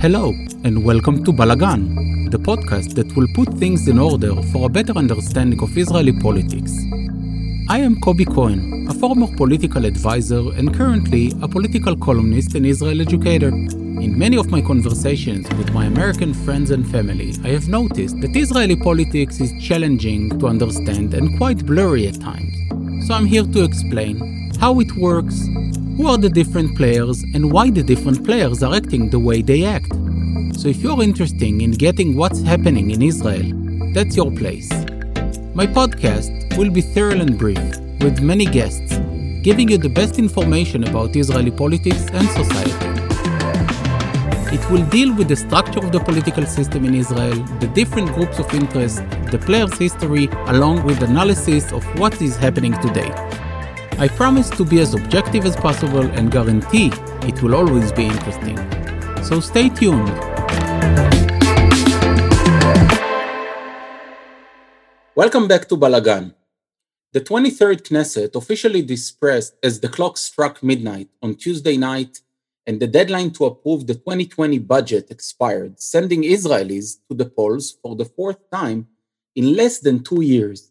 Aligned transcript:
Hello, 0.00 0.28
and 0.62 0.84
welcome 0.84 1.24
to 1.24 1.32
Balagan, 1.32 2.30
the 2.30 2.38
podcast 2.38 2.94
that 2.94 3.16
will 3.16 3.26
put 3.34 3.52
things 3.54 3.88
in 3.88 3.98
order 3.98 4.40
for 4.52 4.66
a 4.66 4.68
better 4.68 4.92
understanding 4.92 5.60
of 5.60 5.76
Israeli 5.76 6.12
politics. 6.12 6.72
I 7.68 7.78
am 7.80 7.96
Kobi 8.00 8.24
Cohen, 8.24 8.86
a 8.88 8.94
former 8.94 9.26
political 9.36 9.84
advisor 9.84 10.52
and 10.54 10.72
currently 10.72 11.32
a 11.42 11.48
political 11.48 11.96
columnist 11.96 12.54
and 12.54 12.64
Israel 12.64 13.00
educator. 13.00 13.48
In 13.48 14.16
many 14.16 14.36
of 14.36 14.52
my 14.52 14.60
conversations 14.60 15.48
with 15.56 15.72
my 15.72 15.86
American 15.86 16.32
friends 16.32 16.70
and 16.70 16.88
family, 16.88 17.34
I 17.42 17.48
have 17.48 17.68
noticed 17.68 18.20
that 18.20 18.36
Israeli 18.36 18.76
politics 18.76 19.40
is 19.40 19.52
challenging 19.60 20.38
to 20.38 20.46
understand 20.46 21.12
and 21.12 21.36
quite 21.38 21.66
blurry 21.66 22.06
at 22.06 22.20
times. 22.20 22.54
So 23.04 23.14
I'm 23.14 23.26
here 23.26 23.42
to 23.42 23.64
explain 23.64 24.47
how 24.58 24.80
it 24.80 24.92
works, 24.96 25.46
who 25.96 26.08
are 26.08 26.18
the 26.18 26.28
different 26.28 26.76
players 26.76 27.22
and 27.34 27.52
why 27.52 27.70
the 27.70 27.82
different 27.82 28.24
players 28.24 28.62
are 28.62 28.74
acting 28.74 29.08
the 29.08 29.18
way 29.18 29.40
they 29.40 29.64
act. 29.64 29.92
So 30.58 30.66
if 30.66 30.78
you're 30.78 31.00
interested 31.00 31.42
in 31.42 31.70
getting 31.70 32.16
what's 32.16 32.42
happening 32.42 32.90
in 32.90 33.00
Israel, 33.00 33.52
that's 33.94 34.16
your 34.16 34.32
place. 34.32 34.68
My 35.54 35.66
podcast 35.66 36.56
will 36.58 36.70
be 36.70 36.80
thorough 36.80 37.20
and 37.20 37.38
brief, 37.38 37.62
with 38.00 38.20
many 38.20 38.46
guests, 38.46 38.98
giving 39.42 39.68
you 39.68 39.78
the 39.78 39.88
best 39.88 40.18
information 40.18 40.82
about 40.84 41.14
Israeli 41.14 41.52
politics 41.52 42.06
and 42.12 42.28
society. 42.28 42.86
It 44.56 44.70
will 44.72 44.84
deal 44.86 45.14
with 45.14 45.28
the 45.28 45.36
structure 45.36 45.78
of 45.78 45.92
the 45.92 46.00
political 46.00 46.44
system 46.46 46.84
in 46.84 46.94
Israel, 46.94 47.36
the 47.60 47.68
different 47.74 48.12
groups 48.14 48.40
of 48.40 48.52
interest, 48.52 48.96
the 49.30 49.38
players' 49.38 49.78
history, 49.78 50.28
along 50.46 50.82
with 50.84 51.00
analysis 51.02 51.70
of 51.70 51.84
what 51.98 52.20
is 52.20 52.36
happening 52.36 52.72
today. 52.80 53.12
I 54.00 54.06
promise 54.06 54.48
to 54.50 54.64
be 54.64 54.78
as 54.78 54.94
objective 54.94 55.44
as 55.44 55.56
possible 55.56 56.06
and 56.12 56.30
guarantee 56.30 56.92
it 57.22 57.42
will 57.42 57.56
always 57.56 57.90
be 57.90 58.04
interesting. 58.04 58.56
So 59.24 59.40
stay 59.40 59.70
tuned. 59.70 60.08
Welcome 65.16 65.48
back 65.48 65.68
to 65.70 65.76
Balagan. 65.76 66.32
The 67.12 67.22
23rd 67.22 67.82
Knesset 67.82 68.36
officially 68.36 68.82
dispersed 68.82 69.56
as 69.64 69.80
the 69.80 69.88
clock 69.88 70.16
struck 70.16 70.62
midnight 70.62 71.08
on 71.20 71.34
Tuesday 71.34 71.76
night 71.76 72.20
and 72.68 72.78
the 72.78 72.86
deadline 72.86 73.32
to 73.32 73.46
approve 73.46 73.88
the 73.88 73.94
2020 73.94 74.60
budget 74.60 75.10
expired, 75.10 75.80
sending 75.80 76.22
Israelis 76.22 76.98
to 77.10 77.16
the 77.16 77.26
polls 77.26 77.76
for 77.82 77.96
the 77.96 78.04
fourth 78.04 78.48
time 78.52 78.86
in 79.34 79.56
less 79.56 79.80
than 79.80 80.04
two 80.04 80.22
years. 80.22 80.70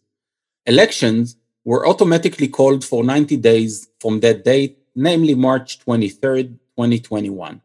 Elections 0.64 1.36
were 1.64 1.86
automatically 1.86 2.48
called 2.48 2.84
for 2.84 3.04
90 3.04 3.36
days 3.36 3.88
from 4.00 4.20
that 4.20 4.44
date, 4.44 4.78
namely 4.94 5.34
March 5.34 5.78
23, 5.80 6.44
2021. 6.44 7.60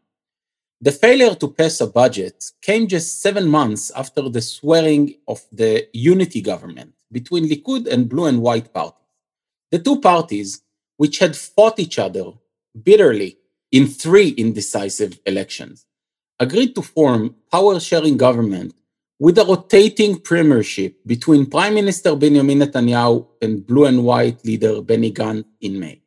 The 0.80 0.92
failure 0.92 1.34
to 1.36 1.48
pass 1.48 1.80
a 1.80 1.86
budget 1.86 2.44
came 2.60 2.86
just 2.86 3.22
seven 3.22 3.48
months 3.48 3.90
after 3.96 4.28
the 4.28 4.42
swearing 4.42 5.14
of 5.26 5.40
the 5.50 5.88
unity 5.92 6.42
government 6.42 6.92
between 7.10 7.48
Likud 7.48 7.86
and 7.86 8.08
blue 8.08 8.26
and 8.26 8.42
white 8.42 8.72
parties. 8.74 9.00
The 9.70 9.78
two 9.78 10.00
parties, 10.00 10.60
which 10.96 11.20
had 11.20 11.36
fought 11.36 11.78
each 11.78 11.98
other 11.98 12.32
bitterly 12.82 13.38
in 13.72 13.86
three 13.86 14.28
indecisive 14.30 15.18
elections, 15.24 15.86
agreed 16.38 16.74
to 16.74 16.82
form 16.82 17.36
power 17.50 17.80
sharing 17.80 18.16
government 18.16 18.74
with 19.18 19.38
a 19.38 19.44
rotating 19.44 20.20
premiership 20.20 20.96
between 21.06 21.46
Prime 21.46 21.74
Minister 21.74 22.16
Benjamin 22.16 22.58
Netanyahu 22.58 23.26
and 23.40 23.66
blue 23.66 23.84
and 23.84 24.04
white 24.04 24.44
leader 24.44 24.82
Benny 24.82 25.12
Gantz 25.12 25.44
in 25.60 25.78
May. 25.78 26.02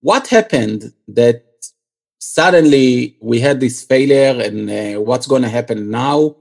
What 0.00 0.28
happened 0.28 0.92
that 1.08 1.44
suddenly 2.18 3.16
we 3.20 3.40
had 3.40 3.60
this 3.60 3.82
failure 3.82 4.40
and 4.42 4.70
uh, 4.70 5.00
what's 5.00 5.26
going 5.26 5.42
to 5.42 5.48
happen 5.48 5.90
now? 5.90 6.36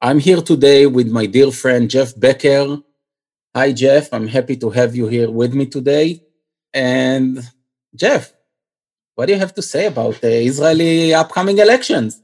I'm 0.00 0.18
here 0.18 0.40
today 0.40 0.86
with 0.86 1.08
my 1.10 1.26
dear 1.26 1.50
friend 1.50 1.90
Jeff 1.90 2.18
Becker. 2.18 2.78
Hi, 3.54 3.72
Jeff. 3.72 4.12
I'm 4.12 4.28
happy 4.28 4.56
to 4.56 4.70
have 4.70 4.94
you 4.94 5.08
here 5.08 5.30
with 5.30 5.52
me 5.54 5.66
today. 5.66 6.22
And 6.72 7.40
Jeff, 7.94 8.32
what 9.16 9.26
do 9.26 9.32
you 9.32 9.38
have 9.38 9.54
to 9.54 9.62
say 9.62 9.86
about 9.86 10.20
the 10.20 10.42
Israeli 10.42 11.12
upcoming 11.12 11.58
elections? 11.58 12.22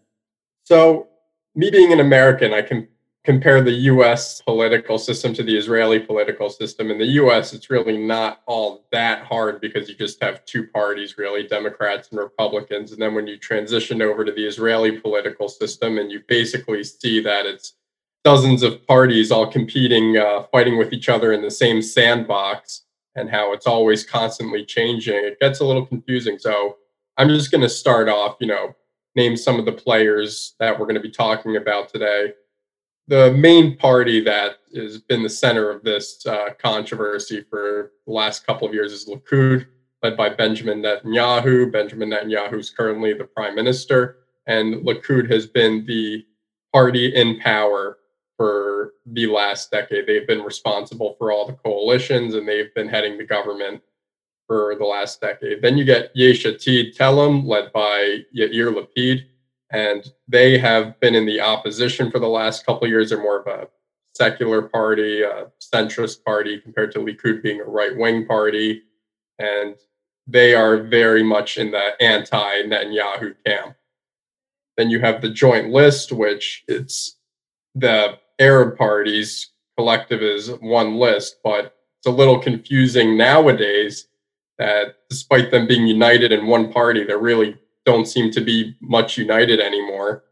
So, 0.64 1.08
me 1.56 1.70
being 1.70 1.92
an 1.92 2.00
American, 2.00 2.52
I 2.52 2.62
can 2.62 2.86
compare 3.24 3.60
the 3.60 3.72
US 3.72 4.40
political 4.42 4.98
system 4.98 5.34
to 5.34 5.42
the 5.42 5.56
Israeli 5.56 5.98
political 5.98 6.48
system. 6.48 6.92
In 6.92 6.98
the 6.98 7.18
US, 7.22 7.52
it's 7.52 7.70
really 7.70 7.96
not 7.96 8.42
all 8.46 8.86
that 8.92 9.24
hard 9.24 9.60
because 9.60 9.88
you 9.88 9.96
just 9.96 10.22
have 10.22 10.44
two 10.44 10.68
parties, 10.68 11.18
really, 11.18 11.48
Democrats 11.48 12.10
and 12.10 12.20
Republicans. 12.20 12.92
And 12.92 13.02
then 13.02 13.14
when 13.14 13.26
you 13.26 13.36
transition 13.36 14.00
over 14.00 14.24
to 14.24 14.30
the 14.30 14.46
Israeli 14.46 15.00
political 15.00 15.48
system 15.48 15.98
and 15.98 16.12
you 16.12 16.22
basically 16.28 16.84
see 16.84 17.20
that 17.22 17.46
it's 17.46 17.74
dozens 18.22 18.62
of 18.62 18.86
parties 18.86 19.32
all 19.32 19.50
competing, 19.50 20.16
uh, 20.16 20.44
fighting 20.52 20.78
with 20.78 20.92
each 20.92 21.08
other 21.08 21.32
in 21.32 21.42
the 21.42 21.50
same 21.50 21.82
sandbox, 21.82 22.82
and 23.16 23.30
how 23.30 23.52
it's 23.52 23.66
always 23.66 24.04
constantly 24.04 24.64
changing, 24.64 25.16
it 25.16 25.40
gets 25.40 25.60
a 25.60 25.64
little 25.64 25.86
confusing. 25.86 26.38
So 26.38 26.76
I'm 27.16 27.28
just 27.28 27.50
going 27.50 27.62
to 27.62 27.68
start 27.68 28.08
off, 28.08 28.36
you 28.40 28.46
know, 28.46 28.76
name 29.16 29.36
some 29.36 29.58
of 29.58 29.64
the 29.64 29.72
players 29.72 30.54
that 30.60 30.78
we're 30.78 30.86
going 30.86 30.94
to 30.94 31.00
be 31.00 31.10
talking 31.10 31.56
about 31.56 31.88
today. 31.88 32.34
The 33.08 33.32
main 33.32 33.76
party 33.76 34.20
that 34.24 34.56
has 34.74 34.98
been 34.98 35.22
the 35.22 35.30
center 35.30 35.70
of 35.70 35.82
this 35.82 36.24
uh, 36.26 36.50
controversy 36.58 37.44
for 37.48 37.92
the 38.06 38.12
last 38.12 38.46
couple 38.46 38.68
of 38.68 38.74
years 38.74 38.92
is 38.92 39.08
Likud, 39.08 39.66
led 40.02 40.16
by 40.16 40.28
Benjamin 40.28 40.82
Netanyahu. 40.82 41.72
Benjamin 41.72 42.10
Netanyahu 42.10 42.58
is 42.58 42.70
currently 42.70 43.14
the 43.14 43.24
prime 43.24 43.54
minister, 43.54 44.18
and 44.46 44.84
Likud 44.84 45.30
has 45.30 45.46
been 45.46 45.86
the 45.86 46.24
party 46.72 47.14
in 47.14 47.40
power 47.40 47.98
for 48.36 48.92
the 49.06 49.26
last 49.26 49.70
decade. 49.70 50.06
They've 50.06 50.26
been 50.26 50.42
responsible 50.42 51.14
for 51.16 51.32
all 51.32 51.46
the 51.46 51.54
coalitions, 51.54 52.34
and 52.34 52.46
they've 52.46 52.74
been 52.74 52.88
heading 52.88 53.16
the 53.16 53.24
government 53.24 53.82
for 54.46 54.76
the 54.78 54.84
last 54.84 55.20
decade. 55.20 55.62
Then 55.62 55.76
you 55.76 55.84
get 55.84 56.10
Yesh 56.14 56.44
Atid 56.44 56.96
Telem, 56.96 57.46
led 57.46 57.72
by 57.72 58.20
Yair 58.36 58.72
Lapid, 58.72 59.24
and 59.70 60.06
they 60.28 60.58
have 60.58 60.98
been 61.00 61.14
in 61.14 61.26
the 61.26 61.40
opposition 61.40 62.10
for 62.10 62.18
the 62.18 62.28
last 62.28 62.64
couple 62.64 62.86
years. 62.86 63.10
They're 63.10 63.20
more 63.20 63.40
of 63.40 63.46
a 63.46 63.68
secular 64.14 64.62
party, 64.62 65.22
a 65.22 65.48
centrist 65.60 66.24
party, 66.24 66.60
compared 66.60 66.92
to 66.92 67.00
Likud 67.00 67.42
being 67.42 67.60
a 67.60 67.64
right 67.64 67.96
wing 67.96 68.26
party. 68.26 68.82
And 69.38 69.76
they 70.26 70.54
are 70.54 70.82
very 70.82 71.22
much 71.22 71.56
in 71.56 71.70
the 71.70 71.90
anti 72.00 72.62
Netanyahu 72.62 73.34
camp. 73.44 73.76
Then 74.76 74.90
you 74.90 75.00
have 75.00 75.22
the 75.22 75.30
joint 75.30 75.70
list, 75.70 76.12
which 76.12 76.64
it's 76.68 77.16
the 77.74 78.18
Arab 78.38 78.76
parties 78.76 79.50
collective 79.76 80.22
is 80.22 80.48
one 80.60 80.96
list, 80.96 81.36
but 81.44 81.76
it's 81.98 82.06
a 82.06 82.10
little 82.10 82.38
confusing 82.38 83.16
nowadays 83.16 84.08
that 84.58 84.96
despite 85.10 85.50
them 85.50 85.66
being 85.66 85.86
united 85.86 86.32
in 86.32 86.46
one 86.46 86.72
party, 86.72 87.04
they 87.04 87.16
really 87.16 87.56
don't 87.84 88.06
seem 88.06 88.30
to 88.32 88.40
be 88.40 88.74
much 88.80 89.16
united 89.16 89.60
anymore. 89.60 90.24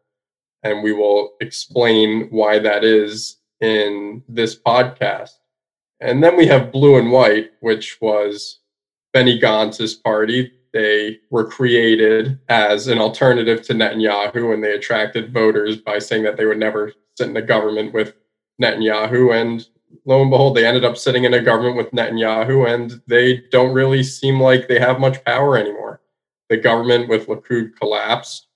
And 0.63 0.83
we 0.83 0.93
will 0.93 1.35
explain 1.41 2.29
why 2.31 2.59
that 2.59 2.85
is 2.85 3.37
in 3.61 4.23
this 4.29 4.59
podcast. 4.59 5.31
And 6.01 6.23
then 6.23 6.37
we 6.37 6.47
have 6.47 6.73
Blue 6.73 6.97
and 6.99 7.13
White, 7.13 7.53
which 7.61 7.99
was 8.01 8.61
Benny 9.13 9.39
Gantz's 9.39 9.95
party. 9.95 10.53
They 10.73 11.21
were 11.31 11.47
created 11.47 12.39
as 12.49 12.89
an 12.89 12.99
alternative 12.99 13.63
to 13.63 13.75
Netanyahu, 13.75 14.53
and 14.53 14.65
they 14.65 14.73
attracted 14.73 15.33
voters 15.33 15.77
by 15.77 16.01
saying 16.01 16.25
that 16.25 16.37
they 16.37 16.47
would 16.47 16.59
never 16.59 16.93
sit 17.17 17.29
in 17.29 17.35
the 17.35 17.43
government 17.43 17.95
with 17.95 18.15
Netanyahu. 18.61 19.41
And 19.41 19.67
lo 20.05 20.23
and 20.23 20.31
behold, 20.31 20.57
they 20.57 20.67
ended 20.67 20.85
up 20.85 20.97
sitting 20.97 21.25
in 21.25 21.35
a 21.35 21.43
government 21.43 21.77
with 21.77 21.91
Netanyahu, 21.93 22.73
and 22.73 23.01
they 23.07 23.43
don't 23.51 23.73
really 23.73 24.03
seem 24.03 24.41
like 24.41 24.69
they 24.69 24.79
have 24.79 25.01
much 25.01 25.25
power 25.25 25.57
anymore. 25.57 26.01
The 26.49 26.57
government 26.57 27.09
with 27.09 27.27
Likud 27.27 27.77
collapsed, 27.77 28.49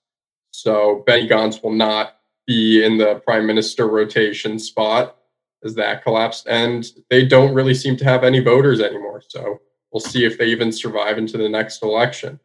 so 0.51 1.03
Benny 1.07 1.29
Gantz 1.29 1.63
will 1.63 1.73
not 1.73 2.17
be 2.47 2.85
in 2.85 2.99
the 2.99 3.17
prime 3.25 3.47
minister 3.47 3.89
rotation 3.89 4.59
spot 4.59 5.17
as 5.65 5.75
that 5.75 6.03
collapsed, 6.03 6.47
and 6.49 6.87
they 7.11 7.25
don't 7.25 7.55
really 7.55 7.75
seem 7.75 7.97
to 7.97 8.05
have 8.05 8.25
any 8.25 8.41
voters 8.41 8.81
anymore. 8.81 9.23
So 9.27 9.61
we'll 9.93 10.01
see 10.01 10.25
if 10.25 10.39
they 10.39 10.47
even 10.47 10.73
survive 10.73 11.19
into 11.19 11.39
the 11.39 11.49
next 11.49 11.83
election. 11.83 12.41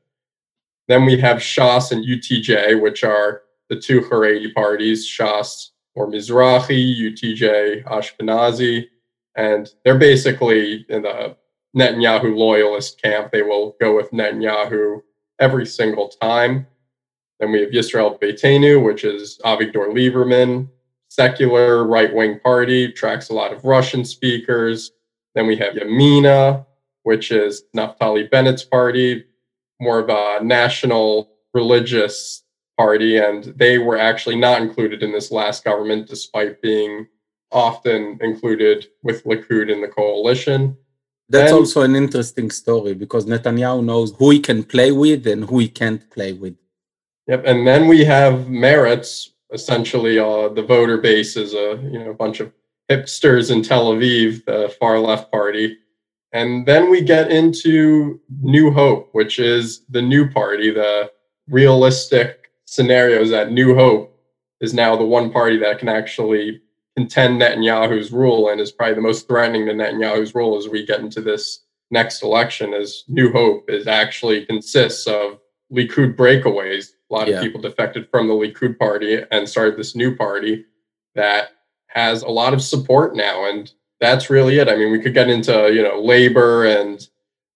Then 0.87 1.05
we 1.05 1.17
have 1.19 1.37
Shas 1.37 1.91
and 1.91 2.05
UTJ, 2.05 2.81
which 2.81 3.03
are 3.03 3.43
the 3.69 3.79
two 3.79 4.01
Haredi 4.01 4.53
parties. 4.53 5.07
Shas 5.07 5.69
or 5.95 6.07
Mizrahi, 6.07 6.97
UTJ, 6.97 7.83
Ashkenazi, 7.85 8.87
and 9.35 9.69
they're 9.83 9.97
basically 9.97 10.85
in 10.89 11.03
the 11.03 11.35
Netanyahu 11.75 12.35
loyalist 12.35 13.01
camp. 13.01 13.31
They 13.31 13.41
will 13.41 13.75
go 13.79 13.95
with 13.95 14.11
Netanyahu 14.11 15.01
every 15.39 15.65
single 15.65 16.09
time. 16.09 16.67
Then 17.39 17.51
we 17.51 17.61
have 17.61 17.71
Yisrael 17.71 18.19
Beitenu, 18.19 18.83
which 18.83 19.03
is 19.03 19.39
Avigdor 19.43 19.91
Lieberman, 19.93 20.69
secular 21.09 21.85
right 21.85 22.13
wing 22.13 22.39
party, 22.39 22.91
tracks 22.91 23.29
a 23.29 23.33
lot 23.33 23.53
of 23.53 23.65
Russian 23.65 24.05
speakers. 24.05 24.91
Then 25.35 25.47
we 25.47 25.55
have 25.57 25.73
Yamina, 25.73 26.65
which 27.03 27.31
is 27.31 27.63
Naftali 27.75 28.29
Bennett's 28.29 28.63
party, 28.63 29.25
more 29.79 29.99
of 29.99 30.09
a 30.09 30.43
national 30.43 31.29
religious 31.53 32.42
party, 32.77 33.17
and 33.17 33.45
they 33.55 33.77
were 33.77 33.97
actually 33.97 34.35
not 34.35 34.61
included 34.61 35.03
in 35.03 35.11
this 35.11 35.31
last 35.31 35.63
government, 35.63 36.07
despite 36.07 36.61
being 36.61 37.07
often 37.51 38.17
included 38.21 38.87
with 39.03 39.23
Likud 39.23 39.71
in 39.71 39.81
the 39.81 39.87
coalition. 39.87 40.75
That's 41.29 41.51
and, 41.51 41.59
also 41.59 41.81
an 41.81 41.95
interesting 41.95 42.51
story 42.51 42.93
because 42.93 43.25
Netanyahu 43.25 43.83
knows 43.83 44.13
who 44.17 44.31
he 44.31 44.39
can 44.39 44.63
play 44.63 44.91
with 44.91 45.25
and 45.27 45.45
who 45.45 45.59
he 45.59 45.69
can't 45.69 46.09
play 46.11 46.33
with. 46.33 46.55
Yep, 47.27 47.43
and 47.45 47.65
then 47.65 47.87
we 47.87 48.03
have 48.05 48.47
Meretz. 48.47 49.29
Essentially, 49.53 50.17
uh, 50.17 50.49
the 50.49 50.63
voter 50.63 50.97
base 50.97 51.37
is 51.37 51.53
a 51.53 51.79
you 51.91 51.99
know 51.99 52.09
a 52.09 52.13
bunch 52.15 52.39
of 52.39 52.51
hipsters 52.91 53.51
in 53.51 53.61
Tel 53.61 53.93
Aviv, 53.93 54.43
the 54.45 54.75
far 54.79 54.99
left 54.99 55.31
party, 55.31 55.77
and 56.33 56.65
then 56.65 56.89
we 56.89 57.01
get 57.01 57.31
into 57.31 58.19
New 58.41 58.71
Hope, 58.71 59.09
which 59.11 59.37
is 59.37 59.85
the 59.89 60.01
new 60.01 60.27
party, 60.27 60.71
the 60.71 61.11
realistic 61.47 62.42
scenarios 62.73 63.29
that 63.29 63.51
New 63.51 63.75
Hope 63.75 64.19
is 64.59 64.73
now 64.73 64.95
the 64.95 65.05
one 65.05 65.31
party 65.31 65.57
that 65.59 65.77
can 65.77 65.89
actually 65.89 66.59
contend 66.97 67.39
Netanyahu's 67.39 68.11
rule 68.11 68.49
and 68.49 68.59
is 68.59 68.71
probably 68.71 68.95
the 68.95 69.01
most 69.01 69.27
threatening 69.27 69.67
to 69.67 69.73
Netanyahu's 69.73 70.33
rule 70.33 70.57
as 70.57 70.67
we 70.67 70.85
get 70.85 70.99
into 70.99 71.21
this 71.21 71.59
next 71.91 72.23
election 72.23 72.73
as 72.73 73.03
New 73.07 73.31
Hope 73.31 73.69
is 73.69 73.85
actually 73.85 74.45
consists 74.47 75.05
of 75.05 75.39
Likud 75.71 76.15
breakaways. 76.15 76.89
A 77.11 77.13
lot 77.13 77.27
yeah. 77.27 77.35
of 77.35 77.43
people 77.43 77.61
defected 77.61 78.09
from 78.09 78.27
the 78.27 78.33
Likud 78.33 78.79
party 78.79 79.21
and 79.31 79.47
started 79.47 79.77
this 79.77 79.95
new 79.95 80.15
party 80.15 80.65
that 81.13 81.49
has 81.87 82.23
a 82.23 82.27
lot 82.27 82.55
of 82.55 82.61
support 82.63 83.15
now. 83.15 83.47
And 83.47 83.71
that's 83.99 84.31
really 84.31 84.57
it. 84.57 84.67
I 84.67 84.75
mean, 84.75 84.91
we 84.91 84.99
could 84.99 85.13
get 85.13 85.29
into, 85.29 85.71
you 85.71 85.83
know, 85.83 86.01
labor 86.01 86.65
and 86.65 87.07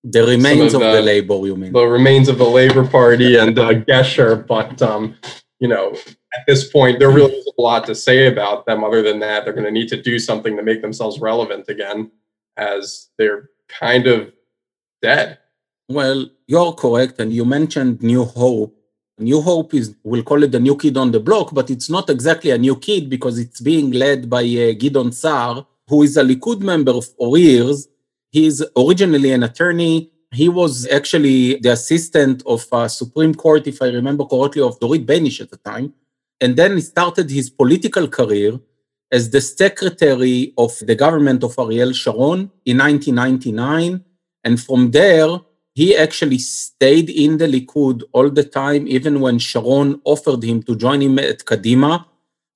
the 0.03 0.25
remains 0.25 0.73
of, 0.73 0.81
the, 0.81 0.87
of 0.87 0.93
the 0.93 1.01
labor, 1.01 1.35
you 1.45 1.55
mean? 1.55 1.73
The 1.73 1.85
remains 1.85 2.29
of 2.29 2.37
the 2.37 2.45
Labor 2.45 2.87
Party 2.87 3.37
and 3.37 3.57
uh, 3.57 3.73
Gesher, 3.73 4.45
but 4.45 4.81
um, 4.81 5.15
you 5.59 5.67
know, 5.67 5.93
at 6.35 6.45
this 6.47 6.69
point, 6.69 6.99
there 6.99 7.09
really 7.09 7.33
is 7.33 7.51
a 7.57 7.61
lot 7.61 7.85
to 7.87 7.95
say 7.95 8.27
about 8.27 8.65
them. 8.65 8.83
Other 8.83 9.01
than 9.01 9.19
that, 9.19 9.43
they're 9.43 9.53
going 9.53 9.65
to 9.65 9.71
need 9.71 9.89
to 9.89 10.01
do 10.01 10.19
something 10.19 10.55
to 10.55 10.63
make 10.63 10.81
themselves 10.81 11.19
relevant 11.19 11.67
again, 11.67 12.11
as 12.57 13.09
they're 13.17 13.49
kind 13.67 14.07
of 14.07 14.31
dead. 15.01 15.39
Well, 15.89 16.29
you're 16.47 16.73
correct, 16.73 17.19
and 17.19 17.33
you 17.33 17.45
mentioned 17.45 18.03
New 18.03 18.25
Hope. 18.25 18.75
New 19.19 19.41
Hope 19.41 19.73
is, 19.73 19.95
we'll 20.03 20.23
call 20.23 20.43
it 20.43 20.51
the 20.51 20.59
new 20.59 20.77
kid 20.77 20.95
on 20.95 21.11
the 21.11 21.19
block, 21.19 21.53
but 21.53 21.71
it's 21.71 21.89
not 21.89 22.09
exactly 22.09 22.51
a 22.51 22.57
new 22.57 22.77
kid 22.77 23.09
because 23.09 23.39
it's 23.39 23.59
being 23.59 23.91
led 23.91 24.29
by 24.29 24.41
uh, 24.41 24.73
Gideon 24.77 25.11
Sa'ar, 25.11 25.65
who 25.87 26.03
is 26.03 26.17
a 26.17 26.23
Likud 26.23 26.61
member 26.61 27.01
for 27.01 27.37
years. 27.37 27.87
He's 28.31 28.63
originally 28.75 29.31
an 29.31 29.43
attorney 29.43 30.11
he 30.31 30.49
was 30.49 30.87
actually 30.87 31.55
the 31.59 31.71
assistant 31.71 32.43
of 32.45 32.65
uh, 32.71 32.87
Supreme 32.87 33.33
Court, 33.33 33.65
if 33.67 33.81
I 33.81 33.87
remember 33.87 34.25
correctly, 34.25 34.61
of 34.61 34.79
Dorit 34.79 35.05
Beinisch 35.05 35.41
at 35.41 35.49
the 35.49 35.57
time. 35.57 35.93
And 36.41 36.55
then 36.55 36.75
he 36.75 36.81
started 36.81 37.29
his 37.29 37.49
political 37.49 38.07
career 38.07 38.59
as 39.11 39.29
the 39.29 39.41
secretary 39.41 40.53
of 40.57 40.77
the 40.79 40.95
government 40.95 41.43
of 41.43 41.57
Ariel 41.57 41.93
Sharon 41.93 42.51
in 42.65 42.77
1999. 42.77 44.03
And 44.43 44.61
from 44.61 44.91
there, 44.91 45.29
he 45.73 45.95
actually 45.95 46.39
stayed 46.39 47.09
in 47.09 47.37
the 47.37 47.47
Likud 47.47 48.03
all 48.11 48.29
the 48.29 48.43
time, 48.43 48.87
even 48.87 49.21
when 49.21 49.39
Sharon 49.39 50.01
offered 50.03 50.43
him 50.43 50.61
to 50.63 50.75
join 50.75 51.01
him 51.01 51.19
at 51.19 51.39
Kadima. 51.45 52.05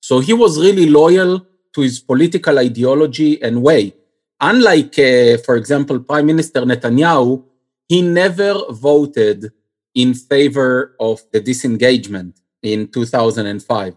So 0.00 0.20
he 0.20 0.34
was 0.34 0.60
really 0.60 0.90
loyal 0.90 1.46
to 1.74 1.80
his 1.80 2.00
political 2.00 2.58
ideology 2.58 3.42
and 3.42 3.62
way. 3.62 3.94
Unlike, 4.44 4.98
uh, 4.98 5.38
for 5.38 5.54
example, 5.56 6.00
Prime 6.00 6.26
Minister 6.26 6.62
Netanyahu, 6.62 7.44
he 7.88 8.02
never 8.02 8.54
voted 8.70 9.52
in 9.94 10.14
favor 10.14 10.96
of 10.98 11.22
the 11.32 11.40
disengagement 11.40 12.40
in 12.60 12.88
2005. 12.88 13.96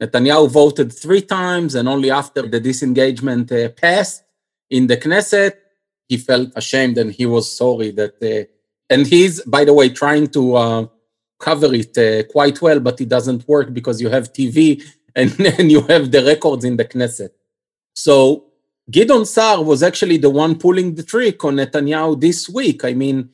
Netanyahu 0.00 0.48
voted 0.48 0.92
three 0.92 1.22
times, 1.22 1.74
and 1.74 1.88
only 1.88 2.10
after 2.10 2.42
the 2.42 2.60
disengagement 2.60 3.50
uh, 3.50 3.68
passed 3.70 4.22
in 4.70 4.86
the 4.86 4.96
Knesset, 4.96 5.54
he 6.08 6.16
felt 6.16 6.50
ashamed 6.54 6.96
and 6.96 7.12
he 7.12 7.26
was 7.26 7.50
sorry 7.50 7.90
that. 7.90 8.14
Uh, 8.22 8.46
and 8.92 9.06
he's, 9.06 9.40
by 9.42 9.64
the 9.64 9.74
way, 9.74 9.88
trying 9.88 10.28
to 10.28 10.54
uh, 10.54 10.86
cover 11.38 11.72
it 11.74 11.96
uh, 11.98 12.22
quite 12.30 12.60
well, 12.62 12.78
but 12.78 13.00
it 13.00 13.08
doesn't 13.08 13.46
work 13.48 13.72
because 13.72 14.00
you 14.00 14.08
have 14.08 14.32
TV 14.32 14.82
and, 15.16 15.38
and 15.40 15.70
you 15.72 15.80
have 15.82 16.12
the 16.12 16.24
records 16.24 16.64
in 16.64 16.76
the 16.76 16.84
Knesset. 16.84 17.30
So 17.94 18.49
Gideon 18.90 19.24
Sa'ar 19.24 19.62
was 19.62 19.82
actually 19.82 20.16
the 20.16 20.30
one 20.30 20.58
pulling 20.58 20.94
the 20.94 21.02
trick 21.02 21.44
on 21.44 21.56
Netanyahu 21.56 22.20
this 22.20 22.48
week. 22.48 22.84
I 22.84 22.94
mean, 22.94 23.28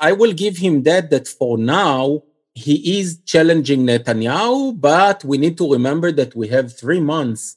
I 0.00 0.12
will 0.12 0.32
give 0.32 0.56
him 0.56 0.82
that, 0.82 1.10
that 1.10 1.28
for 1.28 1.56
now, 1.56 2.24
he 2.54 2.98
is 2.98 3.20
challenging 3.24 3.86
Netanyahu, 3.86 4.80
but 4.80 5.22
we 5.24 5.38
need 5.38 5.58
to 5.58 5.70
remember 5.70 6.10
that 6.12 6.34
we 6.34 6.48
have 6.48 6.76
three 6.76 7.00
months 7.00 7.56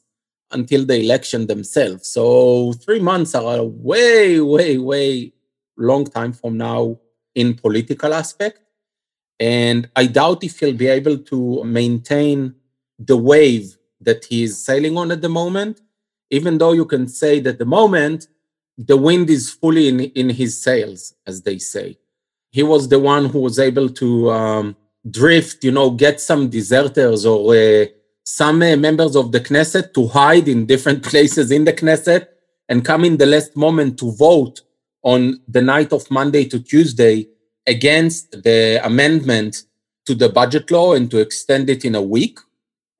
until 0.52 0.84
the 0.84 1.00
election 1.00 1.46
themselves. 1.46 2.08
So 2.08 2.72
three 2.74 3.00
months 3.00 3.34
are 3.34 3.56
a 3.56 3.64
way, 3.64 4.40
way, 4.40 4.78
way 4.78 5.32
long 5.76 6.04
time 6.04 6.32
from 6.32 6.56
now 6.56 6.98
in 7.34 7.54
political 7.54 8.12
aspect. 8.12 8.60
And 9.40 9.88
I 9.96 10.06
doubt 10.06 10.44
if 10.44 10.60
he'll 10.60 10.74
be 10.74 10.88
able 10.88 11.18
to 11.18 11.64
maintain 11.64 12.54
the 12.98 13.16
wave 13.16 13.76
that 14.02 14.24
he 14.26 14.42
is 14.42 14.62
sailing 14.62 14.98
on 14.98 15.10
at 15.10 15.22
the 15.22 15.28
moment 15.28 15.80
even 16.30 16.58
though 16.58 16.72
you 16.72 16.84
can 16.84 17.08
say 17.08 17.40
that 17.40 17.58
the 17.58 17.64
moment 17.64 18.28
the 18.78 18.96
wind 18.96 19.28
is 19.28 19.50
fully 19.50 19.88
in, 19.88 20.00
in 20.00 20.30
his 20.30 20.60
sails, 20.62 21.14
as 21.26 21.42
they 21.42 21.58
say. 21.58 21.98
He 22.50 22.62
was 22.62 22.88
the 22.88 22.98
one 22.98 23.26
who 23.26 23.40
was 23.40 23.58
able 23.58 23.90
to 23.90 24.30
um, 24.30 24.76
drift, 25.08 25.62
you 25.62 25.70
know, 25.70 25.90
get 25.90 26.20
some 26.20 26.48
deserters 26.48 27.26
or 27.26 27.54
uh, 27.54 27.86
some 28.24 28.62
uh, 28.62 28.76
members 28.76 29.16
of 29.16 29.32
the 29.32 29.40
Knesset 29.40 29.92
to 29.94 30.06
hide 30.08 30.48
in 30.48 30.66
different 30.66 31.02
places 31.10 31.50
in 31.50 31.64
the 31.64 31.72
Knesset 31.72 32.26
and 32.68 32.84
come 32.84 33.04
in 33.04 33.18
the 33.18 33.26
last 33.26 33.56
moment 33.56 33.98
to 33.98 34.12
vote 34.12 34.62
on 35.02 35.40
the 35.46 35.62
night 35.62 35.92
of 35.92 36.10
Monday 36.10 36.44
to 36.46 36.58
Tuesday 36.58 37.26
against 37.66 38.42
the 38.42 38.80
amendment 38.82 39.64
to 40.06 40.14
the 40.14 40.28
budget 40.28 40.70
law 40.70 40.94
and 40.94 41.10
to 41.10 41.18
extend 41.18 41.68
it 41.68 41.84
in 41.84 41.94
a 41.94 42.02
week. 42.02 42.38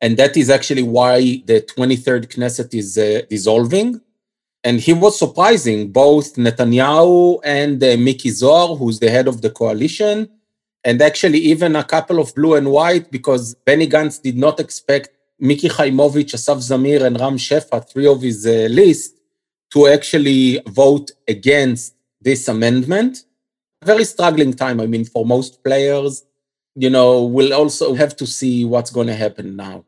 And 0.01 0.17
that 0.17 0.37
is 0.37 0.49
actually 0.49 0.83
why 0.83 1.43
the 1.45 1.61
23rd 1.61 2.27
Knesset 2.29 2.75
is 2.75 2.97
uh, 2.97 3.23
dissolving. 3.29 4.01
And 4.65 4.81
he 4.81 4.93
was 4.93 5.19
surprising 5.19 5.91
both 5.91 6.37
Netanyahu 6.37 7.41
and 7.45 7.83
uh, 7.83 7.97
Miki 7.99 8.31
Zohar, 8.31 8.77
who's 8.77 8.99
the 8.99 9.11
head 9.11 9.29
of 9.29 9.41
the 9.41 9.51
coalition, 9.51 10.29
and 10.85 11.01
actually 11.03 11.39
even 11.39 11.77
a 11.77 11.85
couple 11.85 12.19
of 12.19 12.35
blue 12.35 12.55
and 12.55 12.71
white, 12.71 13.11
because 13.11 13.55
Benny 13.67 13.87
Gantz 13.87 14.21
did 14.21 14.37
not 14.37 14.61
expect 14.61 15.11
Miki 15.39 15.69
Khaimovich, 15.69 16.35
Asaf 16.35 16.59
Zamir, 16.59 17.03
and 17.03 17.19
Ram 17.19 17.37
Shefa, 17.37 17.87
three 17.89 18.07
of 18.07 18.21
his 18.21 18.47
uh, 18.47 18.69
list, 18.71 19.17
to 19.73 19.87
actually 19.87 20.61
vote 20.69 21.11
against 21.29 21.95
this 22.21 22.49
amendment. 22.49 23.25
Very 23.83 24.05
struggling 24.05 24.53
time, 24.53 24.81
I 24.81 24.87
mean, 24.87 25.05
for 25.07 25.25
most 25.25 25.65
players. 25.65 26.25
You 26.75 26.91
know, 26.91 27.25
we'll 27.25 27.55
also 27.55 27.95
have 27.95 28.15
to 28.17 28.27
see 28.27 28.65
what's 28.65 28.91
going 28.91 29.07
to 29.07 29.15
happen 29.15 29.57
now. 29.57 29.85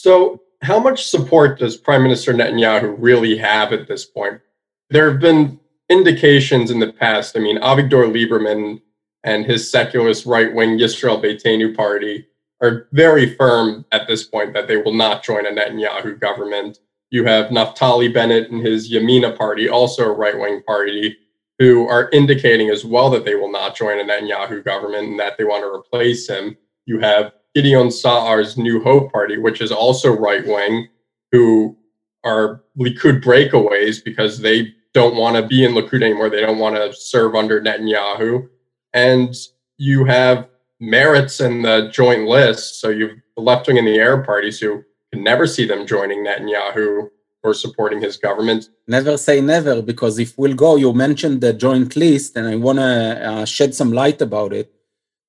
So, 0.00 0.40
how 0.62 0.80
much 0.80 1.04
support 1.04 1.58
does 1.58 1.76
Prime 1.76 2.02
Minister 2.02 2.32
Netanyahu 2.32 2.94
really 2.98 3.36
have 3.36 3.70
at 3.74 3.86
this 3.86 4.06
point? 4.06 4.40
There 4.88 5.10
have 5.10 5.20
been 5.20 5.60
indications 5.90 6.70
in 6.70 6.78
the 6.78 6.90
past. 6.90 7.36
I 7.36 7.40
mean, 7.40 7.60
Avigdor 7.60 8.10
Lieberman 8.10 8.80
and 9.24 9.44
his 9.44 9.70
secularist 9.70 10.24
right 10.24 10.54
wing 10.54 10.78
Yisrael 10.78 11.22
Beitenu 11.22 11.76
party 11.76 12.26
are 12.62 12.88
very 12.92 13.34
firm 13.34 13.84
at 13.92 14.08
this 14.08 14.24
point 14.24 14.54
that 14.54 14.68
they 14.68 14.78
will 14.78 14.94
not 14.94 15.22
join 15.22 15.44
a 15.44 15.50
Netanyahu 15.50 16.18
government. 16.18 16.78
You 17.10 17.26
have 17.26 17.50
Naftali 17.50 18.12
Bennett 18.12 18.50
and 18.50 18.66
his 18.66 18.90
Yamina 18.90 19.36
party, 19.36 19.68
also 19.68 20.06
a 20.06 20.16
right 20.16 20.38
wing 20.38 20.62
party, 20.62 21.14
who 21.58 21.86
are 21.86 22.08
indicating 22.08 22.70
as 22.70 22.86
well 22.86 23.10
that 23.10 23.26
they 23.26 23.34
will 23.34 23.52
not 23.52 23.76
join 23.76 24.00
a 24.00 24.04
Netanyahu 24.04 24.64
government 24.64 25.08
and 25.08 25.20
that 25.20 25.36
they 25.36 25.44
want 25.44 25.62
to 25.62 25.68
replace 25.68 26.26
him. 26.26 26.56
You 26.86 27.00
have 27.00 27.32
Gideon 27.54 27.90
Sa'ar's 27.90 28.56
New 28.56 28.82
Hope 28.82 29.12
Party, 29.12 29.38
which 29.38 29.60
is 29.60 29.72
also 29.72 30.12
right 30.12 30.46
wing, 30.46 30.88
who 31.32 31.76
are 32.24 32.62
Likud 32.78 33.22
breakaways 33.22 34.02
because 34.04 34.40
they 34.40 34.74
don't 34.92 35.16
want 35.16 35.36
to 35.36 35.46
be 35.46 35.64
in 35.64 35.72
Likud 35.72 36.02
anymore. 36.02 36.28
They 36.30 36.40
don't 36.40 36.58
want 36.58 36.76
to 36.76 36.92
serve 36.94 37.34
under 37.34 37.60
Netanyahu. 37.60 38.48
And 38.92 39.34
you 39.78 40.04
have 40.04 40.48
Meretz 40.82 41.44
in 41.44 41.62
the 41.62 41.90
joint 41.92 42.26
list. 42.26 42.80
So 42.80 42.88
you've 42.88 43.18
the 43.36 43.42
left 43.42 43.66
wing 43.66 43.78
and 43.78 43.86
the 43.86 43.98
Arab 43.98 44.26
parties 44.26 44.60
who 44.60 44.84
can 45.12 45.24
never 45.24 45.46
see 45.46 45.66
them 45.66 45.86
joining 45.86 46.24
Netanyahu 46.24 47.08
or 47.42 47.54
supporting 47.54 48.00
his 48.00 48.16
government. 48.16 48.68
Never 48.86 49.16
say 49.16 49.40
never, 49.40 49.80
because 49.80 50.18
if 50.18 50.36
we'll 50.36 50.54
go, 50.54 50.76
you 50.76 50.92
mentioned 50.92 51.40
the 51.40 51.52
joint 51.52 51.96
list, 51.96 52.36
and 52.36 52.46
I 52.46 52.56
want 52.56 52.78
to 52.78 53.28
uh, 53.30 53.44
shed 53.44 53.74
some 53.74 53.92
light 53.92 54.20
about 54.20 54.52
it. 54.52 54.70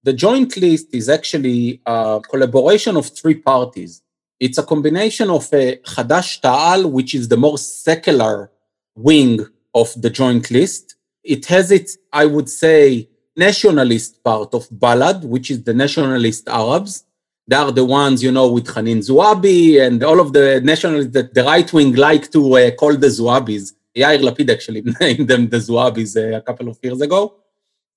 The 0.04 0.14
joint 0.14 0.58
list 0.58 0.88
is 0.94 1.10
actually 1.10 1.82
a 1.86 2.22
collaboration 2.28 2.98
of 2.98 3.08
three 3.08 3.36
parties. 3.36 4.02
It's 4.40 4.58
a 4.58 4.64
combination 4.64 5.30
of 5.30 5.48
a 5.54 5.78
Hadash 5.78 6.42
Ta'al, 6.42 6.90
which 6.90 7.14
is 7.14 7.28
the 7.28 7.38
more 7.38 7.60
secular 7.60 8.52
wing 8.96 9.46
of 9.76 9.90
the 10.02 10.10
joint 10.10 10.50
list. 10.50 10.96
It 11.24 11.46
has 11.46 11.70
its, 11.72 11.98
I 12.12 12.26
would 12.26 12.50
say, 12.50 13.10
nationalist 13.38 14.24
part 14.24 14.56
of 14.56 14.68
Balad, 14.70 15.24
which 15.24 15.52
is 15.52 15.64
the 15.64 15.74
nationalist 15.74 16.50
Arabs. 16.50 17.04
They 17.48 17.56
are 17.56 17.72
the 17.72 17.86
ones, 17.86 18.24
you 18.24 18.32
know, 18.32 18.52
with 18.52 18.68
Hanin 18.68 19.00
Zouabi 19.00 19.82
and 19.86 20.04
all 20.04 20.20
of 20.20 20.34
the 20.34 20.62
nationalists 20.62 21.12
that 21.12 21.34
the 21.36 21.44
right 21.44 21.72
wing 21.72 21.94
like 21.94 22.32
to 22.32 22.58
uh, 22.58 22.72
call 22.72 22.96
the 22.96 23.08
Zouabis. 23.08 23.74
Yair 23.96 24.20
Lapid 24.22 24.50
actually 24.50 24.82
named 25.02 25.28
them 25.28 25.50
the 25.50 25.58
Zuabis 25.58 26.16
uh, 26.16 26.38
a 26.38 26.42
couple 26.42 26.70
of 26.70 26.80
years 26.82 27.02
ago. 27.02 27.36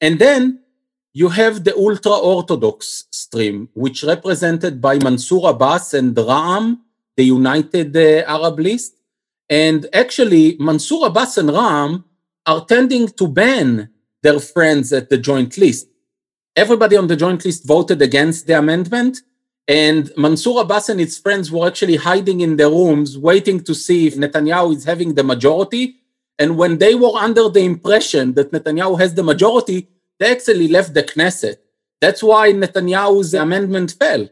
And 0.00 0.18
then 0.18 0.63
you 1.14 1.28
have 1.28 1.62
the 1.62 1.75
ultra 1.76 2.12
orthodox 2.12 3.04
stream, 3.12 3.68
which 3.73 4.02
represented 4.02 4.80
by 4.80 4.99
Mansour 4.99 5.49
Abbas 5.49 5.94
and 5.94 6.14
Ra'am, 6.16 6.78
the 7.16 7.25
United 7.25 7.97
uh, 7.97 8.25
Arab 8.26 8.59
List. 8.59 8.97
And 9.49 9.87
actually, 9.92 10.56
Mansour 10.59 11.06
Abbas 11.06 11.38
and 11.38 11.50
Ra'am 11.50 12.02
are 12.47 12.64
tending 12.64 13.06
to 13.09 13.28
ban 13.28 13.90
their 14.23 14.40
friends 14.40 14.92
at 14.92 15.09
the 15.09 15.16
joint 15.16 15.56
list. 15.56 15.87
Everybody 16.56 16.97
on 16.97 17.06
the 17.06 17.16
joint 17.16 17.44
list 17.44 17.64
voted 17.64 18.02
against 18.02 18.49
the 18.49 18.59
amendment, 18.59 19.23
and 19.68 20.11
Mansour 20.16 20.62
Abbas 20.62 20.88
and 20.88 20.99
his 20.99 21.16
friends 21.16 21.50
were 21.50 21.68
actually 21.68 21.97
hiding 21.97 22.40
in 22.40 22.56
their 22.56 22.71
rooms, 22.71 23.16
waiting 23.16 23.62
to 23.62 23.75
see 23.75 24.09
if 24.09 24.16
Netanyahu 24.16 24.76
is 24.76 24.85
having 24.85 25.14
the 25.14 25.23
majority. 25.23 25.97
And 26.40 26.59
when 26.59 26.78
they 26.78 26.97
were 26.97 27.16
under 27.16 27.49
the 27.49 27.61
impression 27.61 28.35
that 28.35 28.50
Netanyahu 28.50 28.99
has 28.99 29.14
the 29.14 29.23
majority, 29.23 29.88
they 30.18 30.30
actually 30.30 30.68
left 30.68 30.94
the 30.94 31.02
Knesset. 31.02 31.56
That's 32.00 32.23
why 32.23 32.52
Netanyahu's 32.52 33.35
amendment 33.35 33.92
fell, 33.99 34.28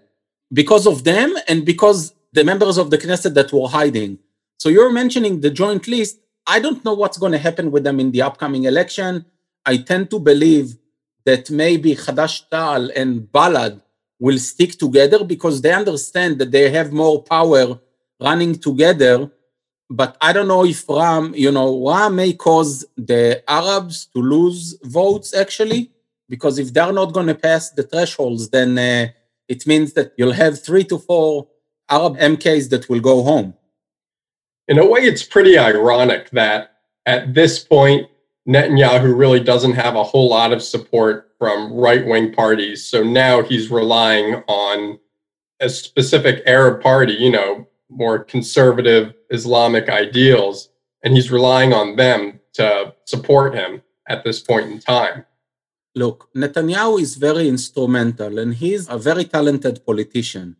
because 0.52 0.86
of 0.86 1.04
them 1.04 1.34
and 1.48 1.64
because 1.64 2.14
the 2.32 2.44
members 2.44 2.78
of 2.78 2.90
the 2.90 2.98
Knesset 2.98 3.34
that 3.34 3.52
were 3.52 3.68
hiding. 3.68 4.18
So 4.58 4.68
you're 4.68 4.92
mentioning 4.92 5.40
the 5.40 5.50
joint 5.50 5.88
list. 5.88 6.18
I 6.46 6.60
don't 6.60 6.84
know 6.84 6.94
what's 6.94 7.18
going 7.18 7.32
to 7.32 7.38
happen 7.38 7.70
with 7.70 7.84
them 7.84 8.00
in 8.00 8.10
the 8.10 8.22
upcoming 8.22 8.64
election. 8.64 9.26
I 9.64 9.78
tend 9.78 10.10
to 10.10 10.18
believe 10.18 10.76
that 11.24 11.50
maybe 11.50 11.94
Hadash 11.94 12.48
Ta'al 12.50 12.90
and 12.96 13.22
Balad 13.22 13.80
will 14.18 14.38
stick 14.38 14.78
together 14.78 15.24
because 15.24 15.60
they 15.60 15.72
understand 15.72 16.38
that 16.38 16.50
they 16.50 16.70
have 16.70 16.92
more 16.92 17.22
power 17.22 17.80
running 18.20 18.54
together. 18.54 19.30
But 19.92 20.16
I 20.22 20.32
don't 20.32 20.48
know 20.48 20.64
if 20.64 20.86
Ra'am, 20.86 21.36
you 21.36 21.52
know, 21.52 21.70
Ra'am 21.86 22.14
may 22.14 22.32
cause 22.32 22.82
the 22.96 23.44
Arabs 23.46 24.06
to 24.14 24.20
lose 24.22 24.78
votes 24.84 25.34
actually, 25.34 25.90
because 26.30 26.58
if 26.58 26.72
they're 26.72 26.94
not 26.94 27.12
going 27.12 27.26
to 27.26 27.34
pass 27.34 27.70
the 27.70 27.82
thresholds, 27.82 28.48
then 28.48 28.78
uh, 28.78 29.08
it 29.48 29.66
means 29.66 29.92
that 29.92 30.14
you'll 30.16 30.32
have 30.32 30.64
three 30.64 30.84
to 30.84 30.96
four 30.96 31.46
Arab 31.90 32.16
MKs 32.16 32.70
that 32.70 32.88
will 32.88 33.00
go 33.00 33.22
home. 33.22 33.52
In 34.66 34.78
a 34.78 34.86
way, 34.86 35.00
it's 35.00 35.22
pretty 35.22 35.58
ironic 35.58 36.30
that 36.30 36.78
at 37.04 37.34
this 37.34 37.58
point, 37.58 38.08
Netanyahu 38.48 39.14
really 39.14 39.40
doesn't 39.40 39.74
have 39.74 39.94
a 39.94 40.02
whole 40.02 40.30
lot 40.30 40.54
of 40.54 40.62
support 40.62 41.32
from 41.38 41.70
right 41.70 42.06
wing 42.06 42.32
parties. 42.32 42.82
So 42.82 43.02
now 43.02 43.42
he's 43.42 43.70
relying 43.70 44.42
on 44.48 44.98
a 45.60 45.68
specific 45.68 46.42
Arab 46.46 46.82
party, 46.82 47.12
you 47.12 47.30
know, 47.30 47.68
more 47.96 48.18
conservative 48.24 49.14
Islamic 49.30 49.88
ideals, 49.88 50.70
and 51.02 51.14
he's 51.14 51.30
relying 51.30 51.72
on 51.72 51.96
them 51.96 52.40
to 52.54 52.94
support 53.04 53.54
him 53.54 53.82
at 54.08 54.24
this 54.24 54.40
point 54.40 54.70
in 54.70 54.78
time. 54.78 55.24
Look, 55.94 56.28
Netanyahu 56.34 57.00
is 57.00 57.16
very 57.16 57.48
instrumental 57.48 58.38
and 58.38 58.54
he's 58.54 58.88
a 58.88 58.98
very 58.98 59.24
talented 59.24 59.84
politician. 59.84 60.56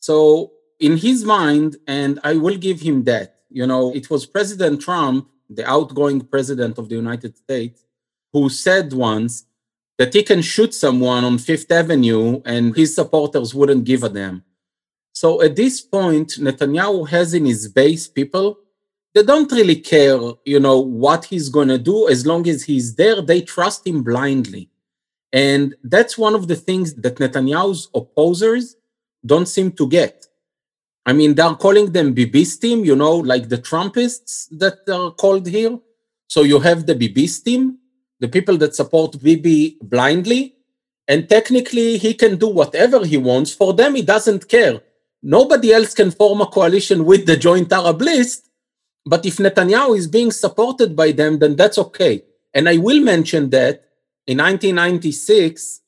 So, 0.00 0.52
in 0.78 0.96
his 0.96 1.24
mind, 1.24 1.76
and 1.86 2.20
I 2.22 2.34
will 2.34 2.56
give 2.56 2.80
him 2.80 3.04
that, 3.04 3.36
you 3.50 3.66
know, 3.66 3.92
it 3.94 4.08
was 4.10 4.26
President 4.26 4.80
Trump, 4.80 5.28
the 5.50 5.68
outgoing 5.68 6.20
president 6.20 6.78
of 6.78 6.88
the 6.88 6.94
United 6.94 7.36
States, 7.36 7.84
who 8.32 8.48
said 8.48 8.92
once 8.92 9.44
that 9.98 10.12
he 10.14 10.22
can 10.22 10.42
shoot 10.42 10.74
someone 10.74 11.24
on 11.24 11.38
Fifth 11.38 11.70
Avenue 11.70 12.42
and 12.44 12.76
his 12.76 12.94
supporters 12.94 13.54
wouldn't 13.54 13.84
give 13.84 14.04
a 14.04 14.08
damn. 14.08 14.44
So 15.16 15.40
at 15.40 15.56
this 15.56 15.80
point, 15.80 16.28
Netanyahu 16.32 17.08
has 17.08 17.32
in 17.32 17.46
his 17.46 17.68
base 17.68 18.06
people 18.06 18.58
they 19.14 19.22
don't 19.22 19.50
really 19.50 19.76
care, 19.76 20.20
you 20.44 20.60
know, 20.60 20.78
what 20.78 21.24
he's 21.24 21.48
going 21.48 21.68
to 21.68 21.78
do 21.78 22.06
as 22.10 22.26
long 22.26 22.46
as 22.46 22.62
he's 22.62 22.96
there. 22.96 23.22
They 23.22 23.40
trust 23.40 23.86
him 23.86 24.02
blindly. 24.02 24.68
And 25.32 25.74
that's 25.82 26.18
one 26.18 26.34
of 26.34 26.48
the 26.48 26.54
things 26.54 26.92
that 26.96 27.16
Netanyahu's 27.16 27.88
opposers 27.94 28.76
don't 29.24 29.48
seem 29.48 29.72
to 29.80 29.88
get. 29.88 30.26
I 31.06 31.14
mean, 31.14 31.34
they're 31.34 31.54
calling 31.54 31.92
them 31.92 32.14
Bibistim, 32.14 32.84
you 32.84 32.94
know, 32.94 33.16
like 33.16 33.48
the 33.48 33.56
Trumpists 33.56 34.48
that 34.58 34.80
are 34.86 35.12
called 35.12 35.46
here. 35.46 35.78
So 36.28 36.42
you 36.42 36.60
have 36.60 36.84
the 36.84 36.94
Bibistim, 36.94 37.76
the 38.20 38.28
people 38.28 38.58
that 38.58 38.74
support 38.74 39.22
Bibi 39.22 39.78
blindly. 39.80 40.56
And 41.08 41.26
technically, 41.26 41.96
he 41.96 42.12
can 42.12 42.36
do 42.36 42.48
whatever 42.48 43.06
he 43.06 43.16
wants. 43.16 43.54
For 43.54 43.72
them, 43.72 43.94
he 43.94 44.02
doesn't 44.02 44.46
care. 44.50 44.82
Nobody 45.28 45.72
else 45.72 45.92
can 45.92 46.12
form 46.12 46.40
a 46.40 46.46
coalition 46.46 47.04
with 47.04 47.26
the 47.26 47.36
joint 47.36 47.72
Arab 47.72 48.00
list. 48.00 48.48
But 49.04 49.26
if 49.26 49.38
Netanyahu 49.38 49.98
is 49.98 50.06
being 50.06 50.30
supported 50.30 50.94
by 50.94 51.10
them, 51.10 51.40
then 51.40 51.56
that's 51.56 51.78
okay. 51.78 52.22
And 52.54 52.68
I 52.68 52.76
will 52.76 53.00
mention 53.00 53.50
that 53.50 53.82
in 54.28 54.38
1996, 54.38 55.80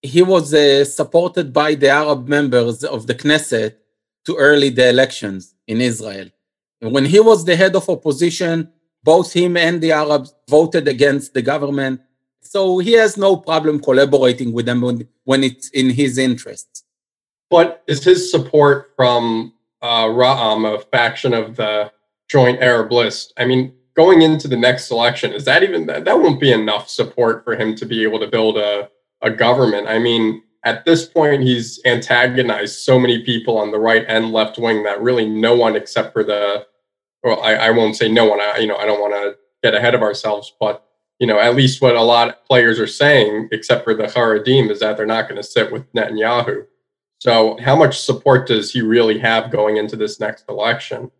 he 0.00 0.22
was 0.22 0.54
uh, 0.54 0.82
supported 0.86 1.52
by 1.52 1.74
the 1.74 1.90
Arab 1.90 2.26
members 2.26 2.84
of 2.84 3.06
the 3.06 3.14
Knesset 3.14 3.74
to 4.24 4.34
early 4.36 4.70
the 4.70 4.88
elections 4.88 5.54
in 5.66 5.82
Israel. 5.82 6.30
And 6.80 6.90
when 6.90 7.04
he 7.04 7.20
was 7.20 7.44
the 7.44 7.54
head 7.54 7.76
of 7.76 7.90
opposition, 7.90 8.70
both 9.04 9.30
him 9.30 9.58
and 9.58 9.82
the 9.82 9.92
Arabs 9.92 10.32
voted 10.48 10.88
against 10.88 11.34
the 11.34 11.42
government. 11.42 12.00
So 12.40 12.78
he 12.78 12.92
has 12.92 13.18
no 13.18 13.36
problem 13.36 13.78
collaborating 13.78 14.54
with 14.54 14.64
them 14.64 14.80
when, 14.80 15.06
when 15.24 15.44
it's 15.44 15.68
in 15.68 15.90
his 15.90 16.16
interests. 16.16 16.85
But 17.50 17.82
is 17.86 18.04
his 18.04 18.30
support 18.30 18.92
from 18.96 19.52
uh, 19.82 20.06
Ra'am, 20.06 20.74
a 20.74 20.80
faction 20.80 21.32
of 21.32 21.56
the 21.56 21.92
Joint 22.28 22.60
Arab 22.60 22.92
List, 22.92 23.32
I 23.36 23.44
mean, 23.44 23.72
going 23.94 24.22
into 24.22 24.48
the 24.48 24.56
next 24.56 24.90
election, 24.90 25.32
is 25.32 25.44
that 25.44 25.62
even 25.62 25.86
that, 25.86 26.04
that 26.04 26.18
won't 26.18 26.40
be 26.40 26.52
enough 26.52 26.88
support 26.88 27.44
for 27.44 27.56
him 27.56 27.74
to 27.76 27.86
be 27.86 28.02
able 28.02 28.18
to 28.20 28.26
build 28.26 28.58
a, 28.58 28.90
a 29.22 29.30
government? 29.30 29.86
I 29.86 29.98
mean, 29.98 30.42
at 30.64 30.84
this 30.84 31.06
point, 31.06 31.42
he's 31.42 31.80
antagonized 31.84 32.80
so 32.80 32.98
many 32.98 33.22
people 33.22 33.56
on 33.56 33.70
the 33.70 33.78
right 33.78 34.04
and 34.08 34.32
left 34.32 34.58
wing 34.58 34.82
that 34.82 35.00
really 35.00 35.28
no 35.28 35.54
one 35.54 35.76
except 35.76 36.12
for 36.12 36.24
the 36.24 36.66
well, 37.22 37.40
I, 37.40 37.54
I 37.54 37.70
won't 37.70 37.96
say 37.96 38.08
no 38.08 38.24
one. 38.24 38.40
I, 38.40 38.58
you 38.58 38.68
know, 38.68 38.76
I 38.76 38.86
don't 38.86 39.00
want 39.00 39.14
to 39.14 39.36
get 39.62 39.74
ahead 39.74 39.94
of 39.94 40.02
ourselves, 40.02 40.52
but 40.60 40.86
you 41.18 41.26
know, 41.26 41.40
at 41.40 41.56
least 41.56 41.80
what 41.80 41.96
a 41.96 42.02
lot 42.02 42.28
of 42.28 42.44
players 42.44 42.78
are 42.78 42.86
saying, 42.86 43.48
except 43.50 43.84
for 43.84 43.94
the 43.94 44.04
Haredim, 44.04 44.70
is 44.70 44.80
that 44.80 44.96
they're 44.96 45.06
not 45.06 45.28
going 45.28 45.40
to 45.40 45.42
sit 45.42 45.72
with 45.72 45.90
Netanyahu. 45.92 46.66
So, 47.18 47.56
how 47.60 47.76
much 47.76 48.00
support 48.00 48.46
does 48.46 48.72
he 48.72 48.82
really 48.82 49.18
have 49.18 49.50
going 49.50 49.78
into 49.78 49.96
this 49.96 50.20
next 50.20 50.44
election? 50.48 51.10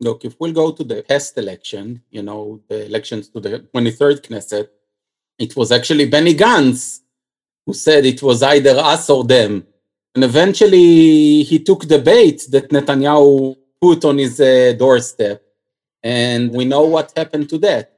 Look, 0.00 0.24
if 0.24 0.38
we'll 0.38 0.52
go 0.52 0.72
to 0.72 0.84
the 0.84 1.02
past 1.02 1.36
election, 1.38 2.02
you 2.10 2.22
know, 2.22 2.60
the 2.68 2.86
elections 2.86 3.28
to 3.30 3.40
the 3.40 3.66
23rd 3.74 4.20
Knesset, 4.22 4.68
it 5.38 5.56
was 5.56 5.72
actually 5.72 6.06
Benny 6.06 6.34
Gantz 6.34 7.00
who 7.66 7.74
said 7.74 8.04
it 8.04 8.22
was 8.22 8.42
either 8.42 8.76
us 8.78 9.08
or 9.08 9.24
them. 9.24 9.66
And 10.14 10.24
eventually 10.24 11.42
he 11.42 11.58
took 11.58 11.86
the 11.86 11.98
bait 11.98 12.44
that 12.50 12.70
Netanyahu 12.70 13.56
put 13.80 14.04
on 14.04 14.18
his 14.18 14.40
uh, 14.40 14.74
doorstep. 14.78 15.42
And 16.02 16.52
we 16.52 16.64
know 16.64 16.82
what 16.82 17.12
happened 17.16 17.48
to 17.50 17.58
that. 17.58 17.92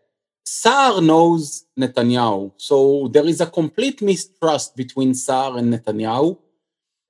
Saar 0.44 1.00
knows 1.00 1.64
Netanyahu. 1.78 2.52
So 2.56 3.08
there 3.08 3.26
is 3.26 3.40
a 3.40 3.46
complete 3.46 4.02
mistrust 4.02 4.76
between 4.76 5.14
Saar 5.14 5.56
and 5.56 5.72
Netanyahu. 5.72 6.38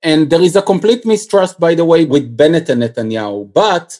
And 0.01 0.29
there 0.29 0.41
is 0.41 0.55
a 0.55 0.61
complete 0.61 1.05
mistrust, 1.05 1.59
by 1.59 1.75
the 1.75 1.85
way, 1.85 2.05
with 2.05 2.35
Bennett 2.35 2.69
and 2.69 2.83
Netanyahu. 2.83 3.51
But 3.51 3.99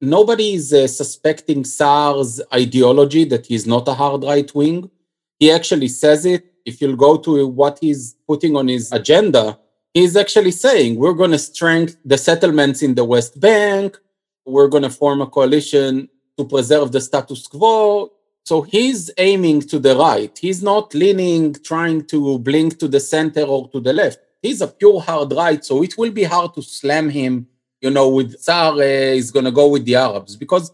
nobody 0.00 0.54
is 0.54 0.72
uh, 0.72 0.86
suspecting 0.86 1.64
Saar's 1.64 2.40
ideology 2.52 3.24
that 3.26 3.46
he's 3.46 3.66
not 3.66 3.88
a 3.88 3.94
hard 3.94 4.24
right 4.24 4.52
wing. 4.54 4.90
He 5.38 5.50
actually 5.50 5.88
says 5.88 6.24
it. 6.24 6.46
If 6.64 6.80
you'll 6.80 6.96
go 6.96 7.18
to 7.18 7.46
what 7.46 7.78
he's 7.80 8.16
putting 8.26 8.56
on 8.56 8.68
his 8.68 8.90
agenda, 8.90 9.58
he's 9.92 10.16
actually 10.16 10.52
saying 10.52 10.96
we're 10.96 11.12
going 11.12 11.32
to 11.32 11.38
strengthen 11.38 11.98
the 12.04 12.16
settlements 12.16 12.82
in 12.82 12.94
the 12.94 13.04
West 13.04 13.38
Bank 13.38 13.98
we're 14.46 14.68
going 14.68 14.82
to 14.82 14.90
form 14.90 15.20
a 15.20 15.26
coalition 15.26 16.08
to 16.36 16.44
preserve 16.44 16.92
the 16.92 17.00
status 17.00 17.46
quo. 17.46 18.12
So 18.44 18.62
he's 18.62 19.10
aiming 19.16 19.62
to 19.62 19.78
the 19.78 19.96
right. 19.96 20.36
He's 20.38 20.62
not 20.62 20.92
leaning, 20.94 21.54
trying 21.54 22.04
to 22.06 22.38
blink 22.38 22.78
to 22.80 22.88
the 22.88 23.00
center 23.00 23.42
or 23.42 23.68
to 23.70 23.80
the 23.80 23.92
left. 23.92 24.18
He's 24.44 24.60
a 24.60 24.68
pure 24.68 25.00
hard 25.00 25.32
right. 25.32 25.62
So 25.64 25.82
it 25.82 25.96
will 25.98 26.10
be 26.20 26.24
hard 26.24 26.54
to 26.54 26.62
slam 26.62 27.08
him, 27.08 27.46
you 27.80 27.90
know, 27.90 28.08
with 28.08 28.30
Saar 28.46 28.72
uh, 28.74 29.20
is 29.22 29.30
going 29.30 29.46
to 29.46 29.56
go 29.60 29.66
with 29.74 29.84
the 29.84 29.96
Arabs 30.06 30.36
because 30.36 30.70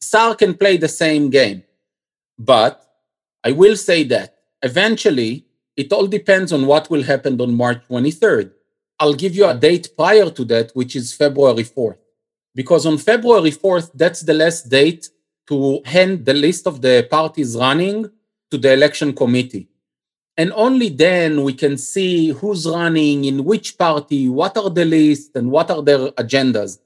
Saar 0.00 0.34
can 0.34 0.54
play 0.54 0.76
the 0.76 0.92
same 1.02 1.24
game. 1.28 1.64
But 2.38 2.74
I 3.42 3.52
will 3.52 3.76
say 3.76 4.04
that 4.04 4.28
eventually 4.62 5.32
it 5.76 5.92
all 5.92 6.06
depends 6.06 6.52
on 6.52 6.66
what 6.66 6.88
will 6.90 7.02
happen 7.12 7.40
on 7.40 7.56
March 7.56 7.82
23rd. 7.90 8.52
I'll 9.00 9.20
give 9.24 9.34
you 9.34 9.46
a 9.46 9.54
date 9.54 9.88
prior 9.96 10.30
to 10.30 10.44
that, 10.52 10.70
which 10.74 10.94
is 10.94 11.14
February 11.14 11.64
4th 11.64 12.00
because 12.54 12.86
on 12.86 12.98
February 12.98 13.50
4th, 13.50 13.90
that's 13.94 14.22
the 14.22 14.34
last 14.34 14.68
date 14.68 15.08
to 15.48 15.80
hand 15.84 16.24
the 16.24 16.34
list 16.34 16.66
of 16.66 16.80
the 16.80 17.06
parties 17.10 17.56
running 17.56 18.10
to 18.50 18.58
the 18.58 18.72
election 18.72 19.12
committee. 19.12 19.68
And 20.40 20.54
only 20.54 20.88
then 20.88 21.44
we 21.44 21.52
can 21.52 21.76
see 21.76 22.28
who's 22.28 22.66
running, 22.66 23.26
in 23.26 23.44
which 23.44 23.76
party, 23.76 24.26
what 24.26 24.56
are 24.56 24.70
the 24.70 24.86
lists, 24.86 25.32
and 25.34 25.50
what 25.50 25.70
are 25.70 25.82
their 25.82 26.04
agendas. 26.22 26.78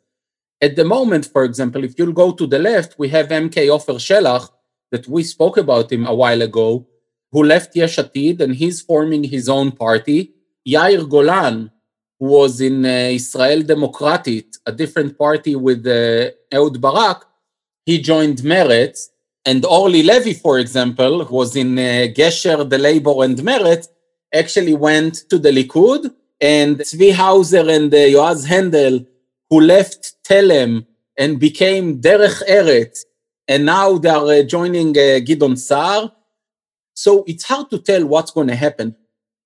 At 0.61 0.75
the 0.75 0.85
moment, 0.85 1.27
for 1.27 1.45
example, 1.45 1.85
if 1.85 1.97
you'll 1.97 2.21
go 2.25 2.33
to 2.33 2.49
the 2.49 2.59
left, 2.59 2.99
we 2.99 3.09
have 3.11 3.29
MK 3.29 3.57
Ofer 3.69 4.01
Shelach, 4.07 4.49
that 4.91 5.07
we 5.07 5.23
spoke 5.23 5.57
about 5.57 5.93
him 5.93 6.05
a 6.05 6.13
while 6.23 6.43
ago, 6.43 6.85
who 7.31 7.45
left 7.45 7.77
Yesh 7.77 7.99
Atid 7.99 8.41
and 8.41 8.57
he's 8.57 8.83
forming 8.83 9.23
his 9.23 9.49
own 9.49 9.71
party. 9.71 10.35
Yair 10.67 11.09
Golan, 11.09 11.71
who 12.19 12.27
was 12.27 12.61
in 12.61 12.85
uh, 12.85 12.89
Israel 13.21 13.63
Democratic, 13.63 14.47
a 14.67 14.73
different 14.73 15.17
party 15.17 15.55
with 15.55 15.87
uh, 15.87 16.33
Ehud 16.53 16.81
Barak, 16.81 17.25
he 17.87 18.01
joined 18.01 18.39
Meretz. 18.39 19.11
And 19.47 19.65
Orly 19.65 20.03
Levy, 20.03 20.35
for 20.35 20.59
example, 20.59 21.25
who 21.25 21.35
was 21.37 21.55
in 21.55 21.79
uh, 21.79 22.09
Gesher, 22.17 22.69
the 22.69 22.79
Labor 22.79 23.25
and 23.25 23.37
Meretz, 23.39 23.89
actually 24.33 24.75
went 24.75 25.29
to 25.29 25.39
the 25.39 25.51
Likud. 25.51 26.13
And 26.41 26.79
Zvi 26.79 27.13
Hauser 27.13 27.69
and 27.69 27.93
uh, 27.93 27.97
Yoaz 27.97 28.47
Hendel, 28.47 29.07
who 29.51 29.61
left 29.61 30.15
Telem 30.25 30.87
and 31.17 31.39
became 31.39 32.01
Derech 32.01 32.43
Eretz, 32.49 33.05
and 33.47 33.65
now 33.67 33.99
they 33.99 34.09
are 34.09 34.27
uh, 34.27 34.43
joining 34.43 34.91
uh, 34.91 35.21
Gideon 35.25 35.57
Sa'ar. 35.57 36.13
So 36.95 37.25
it's 37.27 37.45
hard 37.45 37.71
to 37.71 37.79
tell 37.79 38.07
what's 38.07 38.31
going 38.31 38.49
to 38.49 38.57
happen. 38.57 38.97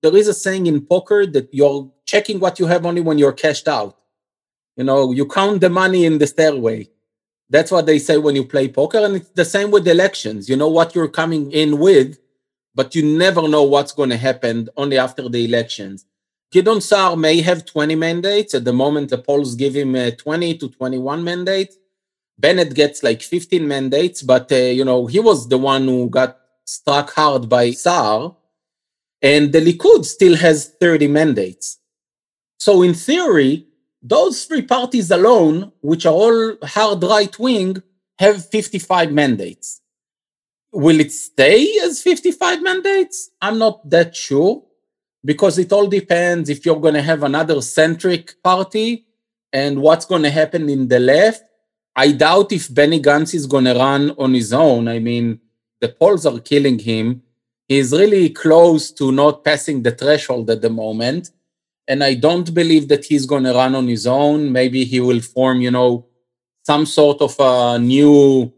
There 0.01 0.15
is 0.15 0.27
a 0.27 0.33
saying 0.33 0.67
in 0.67 0.85
poker 0.85 1.25
that 1.25 1.53
you're 1.53 1.91
checking 2.05 2.39
what 2.39 2.59
you 2.59 2.65
have 2.67 2.85
only 2.85 3.01
when 3.01 3.17
you're 3.17 3.33
cashed 3.33 3.67
out. 3.67 3.97
You 4.77 4.85
know, 4.85 5.11
you 5.11 5.25
count 5.27 5.61
the 5.61 5.69
money 5.69 6.05
in 6.05 6.17
the 6.19 6.27
stairway. 6.27 6.89
That's 7.49 7.71
what 7.71 7.85
they 7.85 7.99
say 7.99 8.17
when 8.17 8.35
you 8.35 8.45
play 8.45 8.67
poker. 8.67 8.99
And 8.99 9.17
it's 9.17 9.29
the 9.29 9.45
same 9.45 9.71
with 9.71 9.87
elections. 9.87 10.49
You 10.49 10.55
know 10.55 10.69
what 10.69 10.93
you're 10.93 11.07
coming 11.07 11.51
in 11.51 11.79
with, 11.79 12.19
but 12.75 12.93
you 12.95 13.03
never 13.03 13.47
know 13.47 13.63
what's 13.63 13.91
going 13.91 14.09
to 14.09 14.17
happen 14.17 14.69
only 14.77 14.97
after 14.97 15.27
the 15.27 15.45
elections. 15.45 16.05
Gideon 16.51 16.81
Saar 16.81 17.15
may 17.15 17.41
have 17.41 17.65
20 17.65 17.95
mandates. 17.95 18.53
At 18.53 18.65
the 18.65 18.73
moment, 18.73 19.09
the 19.09 19.17
polls 19.17 19.55
give 19.55 19.75
him 19.75 19.95
uh, 19.95 20.11
20 20.11 20.57
to 20.59 20.69
21 20.69 21.23
mandates. 21.23 21.77
Bennett 22.39 22.73
gets 22.73 23.03
like 23.03 23.21
15 23.21 23.67
mandates, 23.67 24.21
but 24.21 24.51
uh, 24.51 24.55
you 24.55 24.85
know 24.85 25.07
he 25.07 25.19
was 25.19 25.49
the 25.49 25.57
one 25.57 25.85
who 25.85 26.09
got 26.09 26.39
struck 26.65 27.11
hard 27.13 27.49
by 27.49 27.71
Saar, 27.71 28.35
and 29.21 29.51
the 29.51 29.59
Likud 29.59 30.05
still 30.05 30.37
has 30.37 30.73
30 30.79 31.07
mandates. 31.07 31.79
So 32.59 32.81
in 32.81 32.93
theory, 32.93 33.67
those 34.01 34.45
three 34.45 34.61
parties 34.61 35.11
alone, 35.11 35.71
which 35.81 36.05
are 36.05 36.13
all 36.13 36.55
hard 36.63 37.03
right 37.03 37.37
wing, 37.37 37.81
have 38.17 38.45
55 38.49 39.11
mandates. 39.11 39.81
Will 40.71 40.99
it 40.99 41.11
stay 41.11 41.79
as 41.83 42.01
55 42.01 42.61
mandates? 42.61 43.31
I'm 43.41 43.57
not 43.57 43.89
that 43.89 44.15
sure 44.15 44.63
because 45.25 45.57
it 45.57 45.71
all 45.71 45.87
depends 45.87 46.49
if 46.49 46.65
you're 46.65 46.79
going 46.79 46.93
to 46.93 47.01
have 47.01 47.23
another 47.23 47.61
centric 47.61 48.41
party 48.43 49.05
and 49.51 49.81
what's 49.81 50.05
going 50.05 50.23
to 50.23 50.29
happen 50.29 50.69
in 50.69 50.87
the 50.87 50.99
left 50.99 51.43
I 51.99 52.13
doubt 52.13 52.53
if 52.53 52.73
Benny 52.73 53.01
Gantz 53.01 53.33
is 53.33 53.45
going 53.45 53.65
to 53.65 53.73
run 53.73 54.11
on 54.17 54.33
his 54.33 54.53
own. 54.53 54.87
I 54.87 54.99
mean, 54.99 55.41
the 55.81 55.89
polls 55.89 56.25
are 56.25 56.39
killing 56.39 56.79
him. 56.79 57.23
He's 57.67 57.91
really 57.91 58.29
close 58.29 58.89
to 58.91 59.11
not 59.11 59.43
passing 59.43 59.83
the 59.83 59.91
threshold 59.91 60.49
at 60.49 60.61
the 60.61 60.69
moment. 60.69 61.31
And 61.89 62.03
I 62.03 62.13
don't 62.13 62.53
believe 62.53 62.87
that 62.89 63.05
he's 63.05 63.25
going 63.25 63.45
to 63.45 63.53
run 63.53 63.73
on 63.73 63.87
his 63.87 64.05
own. 64.05 64.51
Maybe 64.51 64.85
he 64.85 64.99
will 64.99 65.21
form, 65.21 65.59
you 65.59 65.71
know, 65.71 66.05
some 66.63 66.85
sort 66.85 67.19
of 67.21 67.35
a 67.39 67.79
new 67.79 68.53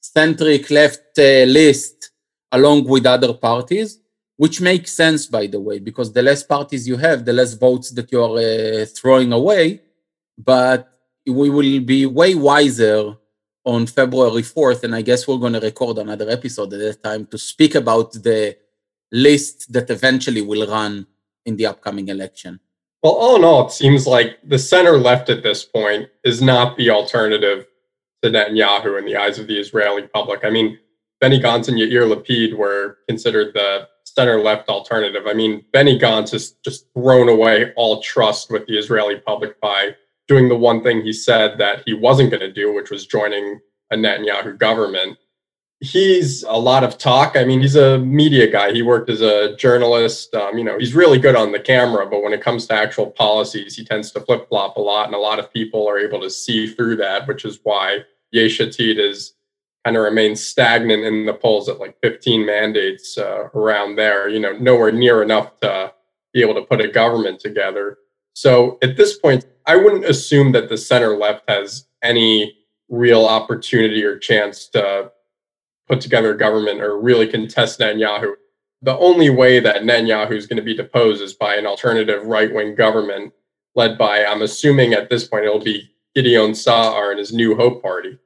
centric 0.00 0.70
left 0.70 1.18
uh, 1.18 1.44
list 1.58 2.12
along 2.52 2.84
with 2.84 3.04
other 3.04 3.34
parties, 3.34 3.98
which 4.36 4.60
makes 4.60 4.92
sense, 4.92 5.26
by 5.26 5.48
the 5.48 5.60
way, 5.60 5.80
because 5.80 6.12
the 6.12 6.22
less 6.22 6.44
parties 6.44 6.86
you 6.86 6.96
have, 6.96 7.24
the 7.24 7.32
less 7.32 7.54
votes 7.54 7.90
that 7.90 8.12
you're 8.12 8.38
uh, 8.38 8.86
throwing 8.86 9.32
away. 9.32 9.80
But 10.38 10.80
we 11.26 11.50
will 11.50 11.80
be 11.80 12.06
way 12.06 12.36
wiser 12.36 13.16
on 13.64 13.86
February 13.86 14.42
4th, 14.42 14.84
and 14.84 14.94
I 14.94 15.02
guess 15.02 15.26
we're 15.26 15.44
going 15.44 15.52
to 15.54 15.60
record 15.60 15.98
another 15.98 16.30
episode 16.30 16.72
at 16.74 16.78
that 16.78 17.02
time 17.02 17.26
to 17.26 17.38
speak 17.38 17.74
about 17.74 18.12
the 18.12 18.56
list 19.10 19.72
that 19.72 19.90
eventually 19.90 20.42
will 20.42 20.64
run 20.70 21.06
in 21.44 21.56
the 21.56 21.66
upcoming 21.66 22.08
election. 22.08 22.60
Well, 23.02 23.12
all 23.12 23.36
in 23.36 23.44
all, 23.44 23.66
it 23.66 23.72
seems 23.72 24.06
like 24.06 24.38
the 24.44 24.58
center 24.58 24.98
left 24.98 25.30
at 25.30 25.42
this 25.42 25.64
point 25.64 26.08
is 26.24 26.42
not 26.42 26.76
the 26.76 26.90
alternative 26.90 27.66
to 28.22 28.30
Netanyahu 28.30 28.98
in 28.98 29.04
the 29.04 29.16
eyes 29.16 29.38
of 29.38 29.46
the 29.46 29.58
Israeli 29.58 30.02
public. 30.02 30.44
I 30.44 30.50
mean, 30.50 30.78
Benny 31.20 31.40
Gantz 31.40 31.68
and 31.68 31.78
Yair 31.78 32.12
Lapid 32.12 32.56
were 32.56 32.98
considered 33.08 33.54
the 33.54 33.88
center 34.04 34.40
left 34.40 34.68
alternative. 34.68 35.26
I 35.26 35.34
mean, 35.34 35.64
Benny 35.72 35.98
Gantz 35.98 36.32
has 36.32 36.52
just 36.64 36.86
thrown 36.94 37.28
away 37.28 37.72
all 37.76 38.02
trust 38.02 38.50
with 38.50 38.66
the 38.66 38.76
Israeli 38.76 39.16
public 39.16 39.60
by 39.60 39.94
doing 40.26 40.48
the 40.48 40.56
one 40.56 40.82
thing 40.82 41.02
he 41.02 41.12
said 41.12 41.58
that 41.58 41.82
he 41.86 41.94
wasn't 41.94 42.30
going 42.30 42.40
to 42.40 42.52
do, 42.52 42.74
which 42.74 42.90
was 42.90 43.06
joining 43.06 43.60
a 43.92 43.96
Netanyahu 43.96 44.58
government. 44.58 45.18
He's 45.80 46.42
a 46.42 46.58
lot 46.58 46.82
of 46.82 46.98
talk. 46.98 47.36
I 47.36 47.44
mean, 47.44 47.60
he's 47.60 47.76
a 47.76 47.98
media 47.98 48.50
guy. 48.50 48.72
He 48.72 48.82
worked 48.82 49.08
as 49.08 49.20
a 49.20 49.54
journalist. 49.56 50.34
Um, 50.34 50.58
you 50.58 50.64
know, 50.64 50.76
he's 50.76 50.92
really 50.92 51.18
good 51.18 51.36
on 51.36 51.52
the 51.52 51.60
camera, 51.60 52.04
but 52.04 52.22
when 52.22 52.32
it 52.32 52.42
comes 52.42 52.66
to 52.66 52.74
actual 52.74 53.12
policies, 53.12 53.76
he 53.76 53.84
tends 53.84 54.10
to 54.12 54.20
flip 54.20 54.48
flop 54.48 54.76
a 54.76 54.80
lot, 54.80 55.06
and 55.06 55.14
a 55.14 55.18
lot 55.18 55.38
of 55.38 55.52
people 55.52 55.88
are 55.88 55.98
able 55.98 56.20
to 56.20 56.30
see 56.30 56.66
through 56.66 56.96
that, 56.96 57.28
which 57.28 57.44
is 57.44 57.60
why 57.62 58.00
Yesh 58.32 58.58
Atid 58.58 58.98
is 58.98 59.34
kind 59.84 59.96
of 59.96 60.02
remains 60.02 60.44
stagnant 60.44 61.04
in 61.04 61.26
the 61.26 61.32
polls 61.32 61.68
at 61.68 61.78
like 61.78 61.96
15 62.02 62.44
mandates 62.44 63.16
uh, 63.16 63.48
around 63.54 63.94
there. 63.94 64.28
You 64.28 64.40
know, 64.40 64.52
nowhere 64.52 64.90
near 64.90 65.22
enough 65.22 65.60
to 65.60 65.92
be 66.32 66.40
able 66.40 66.54
to 66.54 66.62
put 66.62 66.80
a 66.80 66.88
government 66.88 67.38
together. 67.38 67.98
So 68.34 68.78
at 68.82 68.96
this 68.96 69.16
point, 69.16 69.46
I 69.66 69.76
wouldn't 69.76 70.04
assume 70.04 70.52
that 70.52 70.68
the 70.68 70.76
center 70.76 71.16
left 71.16 71.48
has 71.48 71.86
any 72.02 72.56
real 72.88 73.26
opportunity 73.26 74.02
or 74.02 74.18
chance 74.18 74.68
to 74.68 75.12
put 75.88 76.00
together 76.00 76.32
a 76.32 76.38
government 76.38 76.80
or 76.80 77.00
really 77.00 77.26
contest 77.26 77.80
Netanyahu. 77.80 78.34
The 78.82 78.96
only 78.98 79.30
way 79.30 79.58
that 79.60 79.82
Netanyahu 79.82 80.32
is 80.32 80.46
going 80.46 80.58
to 80.58 80.62
be 80.62 80.76
deposed 80.76 81.22
is 81.22 81.34
by 81.34 81.56
an 81.56 81.66
alternative 81.66 82.24
right 82.26 82.52
wing 82.52 82.74
government 82.74 83.32
led 83.74 83.98
by, 83.98 84.24
I'm 84.24 84.42
assuming 84.42 84.92
at 84.92 85.08
this 85.08 85.26
point, 85.26 85.44
it'll 85.44 85.58
be 85.60 85.90
Gideon 86.14 86.54
Saar 86.54 87.10
and 87.10 87.18
his 87.18 87.32
New 87.32 87.54
Hope 87.56 87.82
Party. 87.82 88.18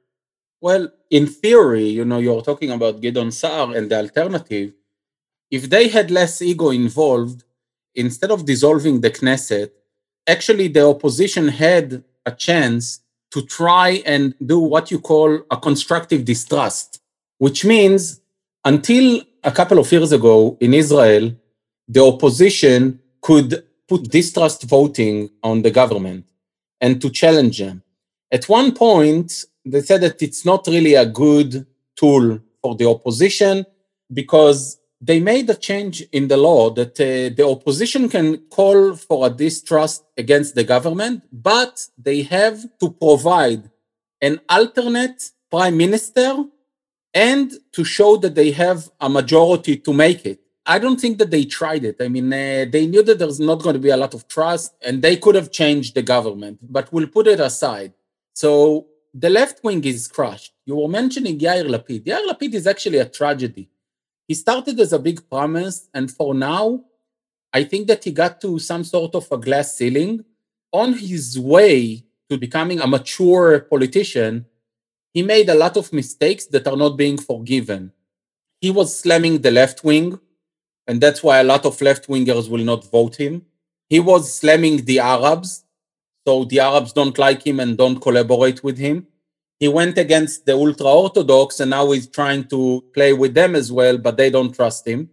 Well, 0.61 0.91
in 1.09 1.27
theory, 1.27 1.87
you 1.87 2.05
know, 2.05 2.19
you're 2.19 2.41
talking 2.41 2.71
about 2.71 3.01
Gideon 3.01 3.31
Saar 3.31 3.75
and 3.75 3.89
the 3.89 3.97
alternative. 3.97 4.73
If 5.51 5.69
they 5.69 5.89
had 5.89 6.09
less 6.09 6.41
ego 6.41 6.69
involved, 6.71 7.43
instead 7.95 8.31
of 8.31 8.45
dissolving 8.45 9.01
the 9.01 9.11
Knesset, 9.11 9.71
actually 10.25 10.69
the 10.69 10.87
opposition 10.87 11.49
had 11.49 12.03
a 12.25 12.31
chance 12.31 13.01
to 13.31 13.41
try 13.43 14.01
and 14.05 14.33
do 14.43 14.59
what 14.59 14.89
you 14.89 14.99
call 14.99 15.41
a 15.51 15.57
constructive 15.57 16.23
distrust, 16.23 17.01
which 17.43 17.65
means 17.65 18.21
until 18.63 19.05
a 19.43 19.51
couple 19.51 19.77
of 19.77 19.91
years 19.91 20.13
ago 20.13 20.57
in 20.61 20.73
Israel, 20.73 21.25
the 21.89 22.01
opposition 22.01 22.79
could 23.27 23.51
put 23.89 24.01
distrust 24.19 24.63
voting 24.77 25.29
on 25.49 25.61
the 25.61 25.69
government 25.69 26.23
and 26.79 27.01
to 27.01 27.09
challenge 27.09 27.57
them. 27.59 27.83
At 28.31 28.47
one 28.47 28.69
point, 28.73 29.43
they 29.65 29.81
said 29.81 29.99
that 30.05 30.21
it's 30.21 30.45
not 30.45 30.61
really 30.67 30.95
a 30.95 31.05
good 31.05 31.67
tool 31.97 32.39
for 32.61 32.75
the 32.75 32.87
opposition 32.87 33.65
because 34.19 34.77
they 35.01 35.19
made 35.19 35.49
a 35.49 35.61
change 35.69 35.95
in 36.17 36.29
the 36.29 36.37
law 36.37 36.69
that 36.69 36.93
uh, 37.01 37.35
the 37.37 37.45
opposition 37.45 38.07
can 38.07 38.37
call 38.57 38.95
for 38.95 39.27
a 39.27 39.29
distrust 39.29 40.05
against 40.17 40.55
the 40.55 40.63
government, 40.63 41.23
but 41.29 41.73
they 41.97 42.21
have 42.21 42.57
to 42.79 42.89
provide 42.89 43.69
an 44.21 44.39
alternate 44.47 45.19
prime 45.51 45.75
minister 45.75 46.45
and 47.13 47.53
to 47.71 47.83
show 47.83 48.17
that 48.17 48.35
they 48.35 48.51
have 48.51 48.89
a 48.99 49.09
majority 49.09 49.77
to 49.77 49.93
make 49.93 50.25
it. 50.25 50.39
I 50.65 50.79
don't 50.79 50.99
think 50.99 51.17
that 51.17 51.29
they 51.29 51.43
tried 51.45 51.83
it. 51.83 51.97
I 51.99 52.07
mean, 52.07 52.31
uh, 52.31 52.65
they 52.69 52.87
knew 52.87 53.03
that 53.03 53.19
there's 53.19 53.39
not 53.39 53.61
going 53.61 53.73
to 53.73 53.79
be 53.79 53.89
a 53.89 53.97
lot 53.97 54.13
of 54.13 54.27
trust 54.27 54.73
and 54.81 55.01
they 55.01 55.17
could 55.17 55.35
have 55.35 55.51
changed 55.51 55.93
the 55.93 56.01
government, 56.01 56.59
but 56.61 56.91
we'll 56.93 57.07
put 57.07 57.27
it 57.27 57.39
aside. 57.39 57.93
So 58.33 58.87
the 59.13 59.29
left 59.29 59.63
wing 59.63 59.83
is 59.83 60.07
crushed. 60.07 60.53
You 60.65 60.77
were 60.77 60.87
mentioning 60.87 61.37
Yair 61.37 61.67
Lapid. 61.67 62.05
Yair 62.05 62.25
Lapid 62.27 62.53
is 62.53 62.65
actually 62.65 62.99
a 62.99 63.05
tragedy 63.05 63.69
he 64.27 64.33
started 64.35 64.79
as 64.79 64.93
a 64.93 64.99
big 64.99 65.29
promise, 65.29 65.89
and 65.93 66.09
for 66.09 66.33
now, 66.33 66.85
I 67.51 67.65
think 67.65 67.87
that 67.87 68.03
he 68.03 68.11
got 68.11 68.39
to 68.41 68.57
some 68.59 68.83
sort 68.83 69.15
of 69.15 69.31
a 69.31 69.37
glass 69.37 69.75
ceiling. 69.75 70.25
On 70.71 70.93
his 70.93 71.37
way 71.37 72.03
to 72.29 72.37
becoming 72.37 72.79
a 72.79 72.87
mature 72.87 73.59
politician, 73.59 74.45
he 75.13 75.21
made 75.23 75.49
a 75.49 75.55
lot 75.55 75.77
of 75.77 75.93
mistakes 75.93 76.45
that 76.47 76.67
are 76.67 76.77
not 76.77 76.97
being 76.97 77.17
forgiven. 77.17 77.91
He 78.61 78.71
was 78.71 78.97
slamming 78.97 79.41
the 79.41 79.51
left 79.51 79.83
wing, 79.83 80.19
and 80.87 80.99
that's 80.99 81.23
why 81.23 81.39
a 81.39 81.43
lot 81.43 81.65
of 81.65 81.81
left 81.81 82.07
wingers 82.07 82.49
will 82.49 82.63
not 82.63 82.89
vote 82.89 83.15
him. 83.15 83.45
He 83.89 83.99
was 83.99 84.33
slamming 84.33 84.85
the 84.85 84.99
Arabs, 84.99 85.65
so 86.25 86.45
the 86.45 86.59
Arabs 86.59 86.93
don't 86.93 87.17
like 87.17 87.45
him 87.45 87.59
and 87.59 87.77
don't 87.77 88.01
collaborate 88.01 88.63
with 88.63 88.77
him 88.77 89.07
he 89.59 89.67
went 89.69 89.97
against 89.97 90.45
the 90.45 90.53
ultra 90.53 90.87
orthodox 90.87 91.59
and 91.61 91.69
now 91.69 91.89
he's 91.91 92.07
trying 92.07 92.43
to 92.45 92.83
play 92.93 93.13
with 93.13 93.33
them 93.33 93.55
as 93.55 93.71
well 93.71 93.97
but 93.97 94.17
they 94.17 94.29
don't 94.29 94.53
trust 94.53 94.85
him 94.85 95.09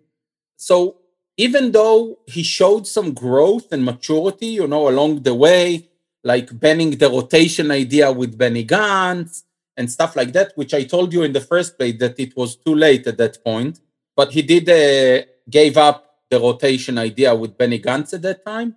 so 0.57 1.01
even 1.41 1.73
though 1.73 2.19
he 2.27 2.43
showed 2.43 2.87
some 2.87 3.15
growth 3.15 3.73
and 3.73 3.83
maturity, 3.83 4.49
you 4.49 4.67
know, 4.67 4.91
along 4.91 5.23
the 5.23 5.35
way, 5.35 5.89
like 6.23 6.61
banning 6.61 6.91
the 6.91 7.09
rotation 7.09 7.71
idea 7.71 8.13
with 8.13 8.37
Benny 8.37 8.67
Gantz 8.67 9.45
and 9.81 9.91
stuff 9.91 10.15
like 10.15 10.33
that, 10.33 10.53
which 10.57 10.75
I 10.75 10.83
told 10.85 11.11
you 11.15 11.23
in 11.23 11.33
the 11.33 11.47
first 11.53 11.79
place 11.79 11.99
that 12.01 12.21
it 12.21 12.37
was 12.37 12.55
too 12.55 12.75
late 12.75 13.07
at 13.07 13.17
that 13.17 13.43
point. 13.43 13.81
But 14.15 14.31
he 14.31 14.43
did 14.43 14.65
uh, 14.69 15.25
gave 15.49 15.79
up 15.79 15.99
the 16.31 16.39
rotation 16.39 16.99
idea 16.99 17.35
with 17.35 17.57
Benny 17.57 17.81
Gantz 17.81 18.13
at 18.13 18.23
that 18.29 18.45
time, 18.45 18.77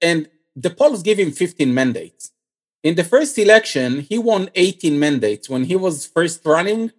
and 0.00 0.20
the 0.56 0.70
polls 0.70 1.02
give 1.02 1.18
him 1.18 1.32
15 1.32 1.72
mandates. 1.72 2.32
In 2.82 2.94
the 2.94 3.04
first 3.04 3.38
election, 3.38 4.00
he 4.00 4.18
won 4.18 4.48
18 4.54 4.98
mandates. 4.98 5.50
When 5.50 5.64
he 5.64 5.76
was 5.76 6.06
first 6.06 6.40
running 6.46 6.92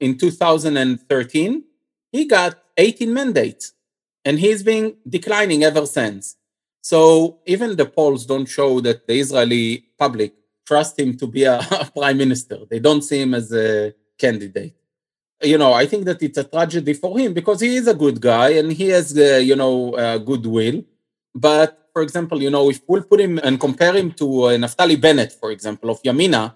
in 0.00 0.18
2013, 0.18 1.64
he 2.10 2.24
got 2.24 2.58
18 2.76 3.14
mandates, 3.14 3.74
and 4.24 4.40
he's 4.40 4.64
been 4.64 4.96
declining 5.08 5.62
ever 5.62 5.86
since. 5.86 6.34
So 6.82 7.38
even 7.46 7.76
the 7.76 7.86
polls 7.86 8.26
don't 8.26 8.46
show 8.46 8.80
that 8.80 9.06
the 9.06 9.20
Israeli 9.20 9.84
public 9.98 10.32
trust 10.68 10.98
him 10.98 11.16
to 11.16 11.26
be 11.26 11.44
a 11.54 11.58
prime 11.96 12.18
minister. 12.24 12.58
They 12.70 12.80
don't 12.86 13.02
see 13.02 13.20
him 13.24 13.34
as 13.34 13.52
a 13.52 13.94
candidate. 14.18 14.74
You 15.42 15.58
know, 15.62 15.72
I 15.72 15.86
think 15.86 16.04
that 16.04 16.22
it's 16.22 16.38
a 16.38 16.44
tragedy 16.44 16.94
for 16.94 17.18
him 17.18 17.32
because 17.32 17.60
he 17.60 17.76
is 17.76 17.86
a 17.86 17.94
good 17.94 18.20
guy 18.20 18.50
and 18.60 18.72
he 18.72 18.88
has, 18.96 19.16
uh, 19.16 19.40
you 19.50 19.56
know, 19.56 19.94
uh, 19.94 20.18
goodwill. 20.18 20.82
But 21.34 21.70
for 21.92 22.02
example, 22.02 22.42
you 22.42 22.50
know, 22.50 22.68
if 22.70 22.80
we'll 22.88 23.04
put 23.12 23.20
him 23.20 23.38
and 23.46 23.58
compare 23.58 23.94
him 23.94 24.10
to 24.20 24.26
uh, 24.42 24.48
Naftali 24.62 25.00
Bennett, 25.00 25.32
for 25.32 25.50
example, 25.52 25.90
of 25.90 26.02
Yamina, 26.02 26.54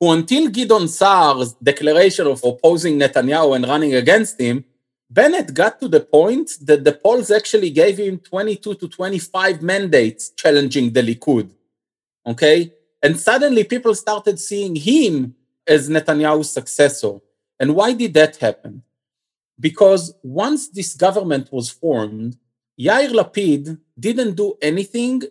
who 0.00 0.10
until 0.12 0.48
Gideon 0.48 0.88
Saar's 0.88 1.52
declaration 1.54 2.26
of 2.26 2.42
opposing 2.44 2.98
Netanyahu 2.98 3.56
and 3.56 3.66
running 3.66 3.94
against 3.94 4.40
him, 4.40 4.64
Bennett 5.10 5.54
got 5.54 5.80
to 5.80 5.88
the 5.88 6.00
point 6.00 6.50
that 6.62 6.84
the 6.84 6.92
polls 6.92 7.30
actually 7.30 7.70
gave 7.70 7.96
him 7.98 8.18
22 8.18 8.74
to 8.74 8.88
25 8.88 9.62
mandates 9.62 10.30
challenging 10.30 10.92
the 10.92 11.02
Likud. 11.02 11.50
Okay? 12.26 12.72
And 13.02 13.18
suddenly 13.18 13.64
people 13.64 13.94
started 13.94 14.38
seeing 14.38 14.74
him 14.76 15.34
as 15.66 15.88
Netanyahu's 15.88 16.50
successor. 16.50 17.18
And 17.60 17.74
why 17.74 17.92
did 17.92 18.14
that 18.14 18.36
happen? 18.36 18.82
Because 19.58 20.14
once 20.22 20.68
this 20.68 20.94
government 20.94 21.52
was 21.52 21.70
formed, 21.70 22.36
Yair 22.80 23.10
Lapid 23.10 23.78
didn't 23.98 24.34
do 24.34 24.56
anything 24.62 25.22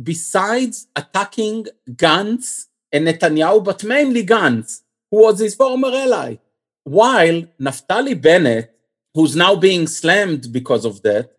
besides 0.00 0.88
attacking 0.94 1.66
Gantz 1.90 2.66
and 2.92 3.06
Netanyahu, 3.06 3.64
but 3.64 3.84
mainly 3.84 4.24
Gantz, 4.26 4.82
who 5.10 5.22
was 5.22 5.38
his 5.38 5.54
former 5.54 5.88
ally. 5.88 6.36
While 6.84 7.44
Naftali 7.60 8.20
Bennett 8.20 8.76
who's 9.16 9.34
now 9.34 9.56
being 9.56 9.86
slammed 9.86 10.52
because 10.52 10.84
of 10.84 11.00
that, 11.00 11.30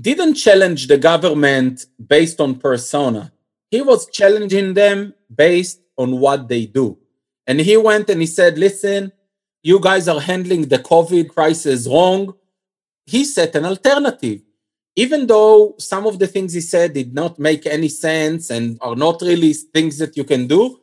didn't 0.00 0.34
challenge 0.34 0.86
the 0.86 0.96
government 0.96 1.84
based 2.14 2.40
on 2.40 2.54
persona. 2.54 3.30
He 3.70 3.82
was 3.82 4.08
challenging 4.10 4.74
them 4.74 5.14
based 5.34 5.80
on 5.96 6.20
what 6.20 6.48
they 6.48 6.66
do. 6.66 6.98
And 7.46 7.60
he 7.60 7.76
went 7.76 8.10
and 8.10 8.20
he 8.20 8.26
said, 8.26 8.58
listen, 8.58 9.12
you 9.62 9.80
guys 9.80 10.08
are 10.08 10.20
handling 10.20 10.62
the 10.62 10.78
COVID 10.78 11.30
crisis 11.30 11.86
wrong. 11.86 12.34
He 13.06 13.24
set 13.24 13.54
an 13.54 13.64
alternative. 13.64 14.42
Even 14.94 15.26
though 15.26 15.74
some 15.78 16.06
of 16.06 16.18
the 16.18 16.26
things 16.26 16.54
he 16.54 16.60
said 16.60 16.94
did 16.94 17.14
not 17.14 17.38
make 17.38 17.66
any 17.66 17.88
sense 17.88 18.50
and 18.50 18.78
are 18.80 18.96
not 18.96 19.20
really 19.20 19.52
things 19.52 19.98
that 19.98 20.16
you 20.16 20.24
can 20.24 20.46
do, 20.46 20.80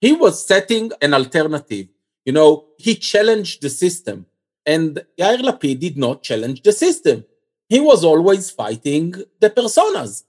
he 0.00 0.12
was 0.12 0.46
setting 0.46 0.90
an 1.00 1.14
alternative. 1.14 1.88
You 2.24 2.32
know, 2.32 2.66
he 2.78 2.94
challenged 2.94 3.62
the 3.62 3.70
system. 3.70 4.26
And 4.64 5.04
Yair 5.18 5.40
Lapid 5.40 5.80
did 5.80 5.96
not 5.96 6.22
challenge 6.22 6.62
the 6.62 6.72
system. 6.72 7.24
He 7.68 7.80
was 7.80 8.04
always 8.04 8.50
fighting 8.50 9.14
the 9.40 9.50
personas. 9.50 10.24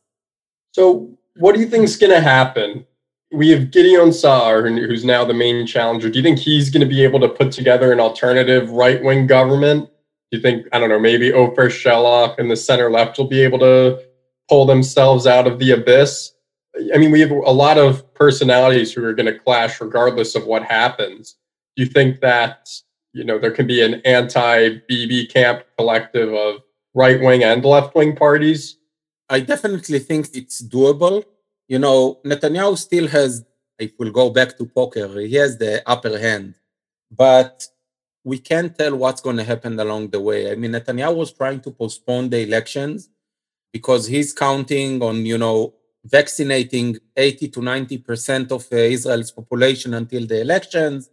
So, 0.72 1.18
what 1.36 1.56
do 1.56 1.62
you 1.62 1.68
think 1.68 1.84
is 1.84 1.98
going 1.98 2.12
to 2.12 2.22
happen? 2.22 2.86
We 3.32 3.50
have 3.50 3.72
Gideon 3.72 4.14
Saar, 4.14 4.68
who's 4.68 5.04
now 5.04 5.26
the 5.26 5.34
main 5.34 5.66
challenger. 5.66 6.10
Do 6.10 6.20
you 6.20 6.24
think 6.24 6.40
he's 6.40 6.70
going 6.70 6.82
to 6.82 6.88
be 6.88 7.04
able 7.04 7.20
to 7.22 7.30
put 7.30 7.52
together 7.52 7.92
an 7.92 8.00
alternative 8.00 8.70
right 8.70 9.04
wing 9.04 9.26
government? 9.26 9.90
Do 10.32 10.38
you 10.38 10.42
think, 10.42 10.68
I 10.72 10.80
don't 10.80 10.90
know, 10.90 11.00
maybe 11.00 11.32
Ofer 11.32 11.70
Shelach 11.70 12.38
and 12.38 12.50
the 12.50 12.56
center 12.56 12.92
left 12.92 13.18
will 13.18 13.28
be 13.28 13.42
able 13.42 13.60
to 13.60 14.04
pull 14.50 14.66
themselves 14.66 15.26
out 15.26 15.48
of 15.48 15.58
the 15.58 15.72
abyss? 15.72 16.32
I 16.94 16.98
mean, 16.98 17.12
we 17.12 17.22
have 17.22 17.32
a 17.32 17.52
lot 17.52 17.78
of 17.78 18.14
personalities 18.14 18.94
who 18.94 19.04
are 19.04 19.14
going 19.14 19.32
to 19.32 19.38
clash 19.38 19.82
regardless 19.82 20.36
of 20.36 20.46
what 20.46 20.64
happens. 20.64 21.36
Do 21.76 21.84
you 21.84 21.90
think 21.90 22.20
that 22.22 22.68
you 23.14 23.24
know, 23.24 23.38
there 23.40 23.52
can 23.52 23.68
be 23.68 23.82
an 23.82 24.02
anti 24.06 24.80
Bibi 24.88 25.28
camp 25.28 25.64
collective 25.78 26.34
of 26.34 26.62
right 26.94 27.22
wing 27.22 27.44
and 27.44 27.64
left 27.64 27.96
wing 27.96 28.16
parties? 28.16 28.78
I 29.30 29.40
definitely 29.40 30.00
think 30.00 30.30
it's 30.34 30.62
doable. 30.62 31.24
You 31.68 31.80
know, 31.80 32.20
Netanyahu 32.26 32.78
still 32.78 33.08
has, 33.08 33.44
if 33.80 33.92
we'll 33.98 34.12
go 34.12 34.30
back 34.30 34.58
to 34.58 34.66
poker, 34.66 35.20
he 35.20 35.36
has 35.36 35.58
the 35.58 35.82
upper 35.90 36.20
hand, 36.20 36.56
but 37.12 37.68
we 38.24 38.38
can't 38.40 38.78
tell 38.78 38.96
what's 38.96 39.22
going 39.22 39.38
to 39.38 39.44
happen 39.44 39.80
along 39.80 40.10
the 40.10 40.20
way. 40.20 40.52
I 40.52 40.56
mean, 40.56 40.72
Netanyahu 40.72 41.16
was 41.16 41.32
trying 41.34 41.62
to 41.62 41.72
postpone 41.72 42.30
the 42.30 42.42
elections 42.42 43.10
because 43.72 44.08
he's 44.08 44.34
counting 44.34 45.02
on, 45.02 45.26
you 45.26 45.38
know, 45.38 45.74
vaccinating 46.06 46.98
80 47.16 47.48
to 47.50 47.60
90% 47.60 48.52
of 48.52 48.68
uh, 48.72 48.76
Israel's 48.76 49.32
population 49.32 49.94
until 49.94 50.26
the 50.26 50.42
elections 50.42 51.10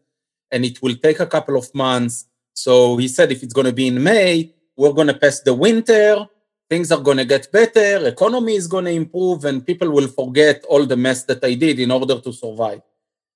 and 0.50 0.64
it 0.64 0.82
will 0.82 0.96
take 0.96 1.20
a 1.20 1.26
couple 1.26 1.56
of 1.56 1.72
months. 1.74 2.26
So 2.52 2.96
he 2.96 3.08
said 3.08 3.30
if 3.32 3.42
it's 3.42 3.54
going 3.54 3.66
to 3.66 3.72
be 3.72 3.86
in 3.86 4.02
May, 4.02 4.52
we're 4.76 4.92
going 4.92 5.06
to 5.06 5.14
pass 5.14 5.40
the 5.40 5.54
winter, 5.54 6.26
things 6.70 6.92
are 6.92 7.00
going 7.00 7.16
to 7.16 7.24
get 7.24 7.50
better, 7.50 8.06
economy 8.06 8.54
is 8.54 8.68
going 8.68 8.84
to 8.84 8.92
improve, 8.92 9.44
and 9.44 9.66
people 9.66 9.90
will 9.90 10.06
forget 10.06 10.64
all 10.68 10.86
the 10.86 10.96
mess 10.96 11.24
that 11.24 11.42
I 11.44 11.54
did 11.54 11.80
in 11.80 11.90
order 11.90 12.20
to 12.20 12.32
survive. 12.32 12.80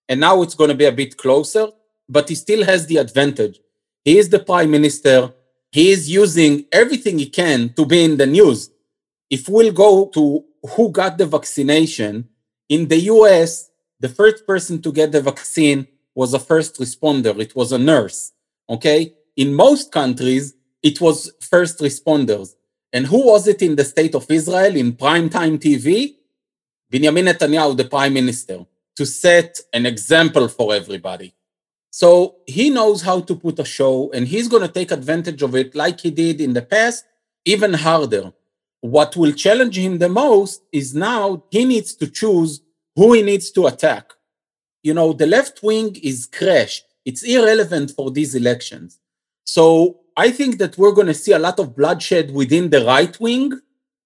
And 0.09 0.21
now 0.21 0.41
it's 0.43 0.55
going 0.55 0.71
to 0.71 0.77
be 0.77 0.85
a 0.85 0.93
bit 0.93 1.17
closer, 1.17 1.67
but 2.09 2.29
he 2.29 2.37
still 2.37 2.65
has 2.65 2.87
the 2.87 2.99
advantage. 2.99 3.59
He 4.05 4.19
is 4.19 4.29
the 4.29 4.39
prime 4.39 4.71
minister. 4.71 5.35
He 5.73 5.91
is 5.91 6.09
using 6.09 6.67
everything 6.71 7.19
he 7.19 7.29
can 7.29 7.75
to 7.75 7.85
be 7.85 8.05
in 8.05 8.17
the 8.17 8.27
news. 8.27 8.71
If 9.29 9.49
we'll 9.49 9.73
go 9.73 10.07
to 10.15 10.45
who 10.77 10.91
got 10.91 11.19
the 11.19 11.27
vaccination, 11.27 12.29
in 12.69 12.87
the 12.87 13.01
US, 13.15 13.71
the 13.99 14.09
first 14.09 14.47
person 14.47 14.81
to 14.83 14.93
get 14.93 15.11
the 15.11 15.21
vaccine 15.21 15.89
was 16.15 16.35
a 16.35 16.39
first 16.39 16.79
responder, 16.79 17.37
it 17.41 17.57
was 17.57 17.73
a 17.73 17.79
nurse. 17.79 18.33
Okay. 18.71 19.15
In 19.37 19.53
most 19.53 19.91
countries, 19.91 20.55
it 20.83 21.01
was 21.01 21.33
first 21.41 21.81
responders. 21.81 22.55
And 22.95 23.07
who 23.07 23.27
was 23.27 23.47
it 23.47 23.61
in 23.61 23.77
the 23.77 23.85
state 23.85 24.15
of 24.15 24.31
Israel 24.31 24.75
in 24.75 24.95
primetime 24.95 25.59
TV? 25.59 26.15
Benjamin 26.91 27.27
Netanyahu, 27.27 27.77
the 27.77 27.85
prime 27.85 28.15
minister, 28.15 28.65
to 28.97 29.05
set 29.05 29.61
an 29.75 29.85
example 29.85 30.49
for 30.49 30.73
everybody. 30.75 31.35
So 31.91 32.37
he 32.47 32.71
knows 32.71 33.03
how 33.03 33.21
to 33.21 33.37
put 33.37 33.59
a 33.59 33.65
show 33.65 34.11
and 34.13 34.27
he's 34.27 34.49
going 34.49 34.67
to 34.67 34.73
take 34.73 34.91
advantage 34.91 35.43
of 35.43 35.55
it 35.55 35.75
like 35.75 36.01
he 36.01 36.11
did 36.11 36.41
in 36.41 36.55
the 36.55 36.63
past, 36.63 37.05
even 37.45 37.75
harder. 37.75 38.33
What 38.81 39.17
will 39.17 39.33
challenge 39.33 39.77
him 39.77 39.99
the 39.99 40.09
most 40.09 40.63
is 40.73 40.95
now 40.95 41.45
he 41.51 41.67
needs 41.67 41.95
to 41.97 42.07
choose 42.07 42.63
who 42.97 43.13
he 43.13 43.23
needs 43.23 43.51
to 43.53 43.67
attack 43.67 44.15
you 44.85 44.93
know, 44.93 45.15
the 45.15 45.27
left 45.27 45.63
wing 45.63 45.97
is 46.03 46.27
crashed. 46.27 46.85
It's 47.05 47.25
irrelevant 47.25 47.91
for 47.91 48.11
these 48.11 48.35
elections. 48.35 49.01
So 49.45 50.01
I 50.17 50.31
think 50.31 50.59
that 50.59 50.79
we're 50.79 50.93
going 50.93 51.09
to 51.09 51.15
see 51.15 51.33
a 51.33 51.39
lot 51.39 51.59
of 51.59 51.75
bloodshed 51.75 52.33
within 52.33 52.71
the 52.71 52.85
right 52.85 53.19
wing. 53.19 53.53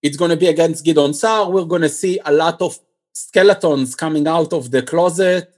It's 0.02 0.16
going 0.16 0.30
to 0.30 0.36
be 0.36 0.46
against 0.46 0.84
Gideon 0.84 1.12
Sa'ar. 1.12 1.50
We're 1.50 1.64
going 1.64 1.82
to 1.82 1.88
see 1.88 2.18
a 2.24 2.32
lot 2.32 2.62
of 2.62 2.78
skeletons 3.12 3.94
coming 3.94 4.26
out 4.26 4.52
of 4.52 4.70
the 4.70 4.82
closet 4.82 5.52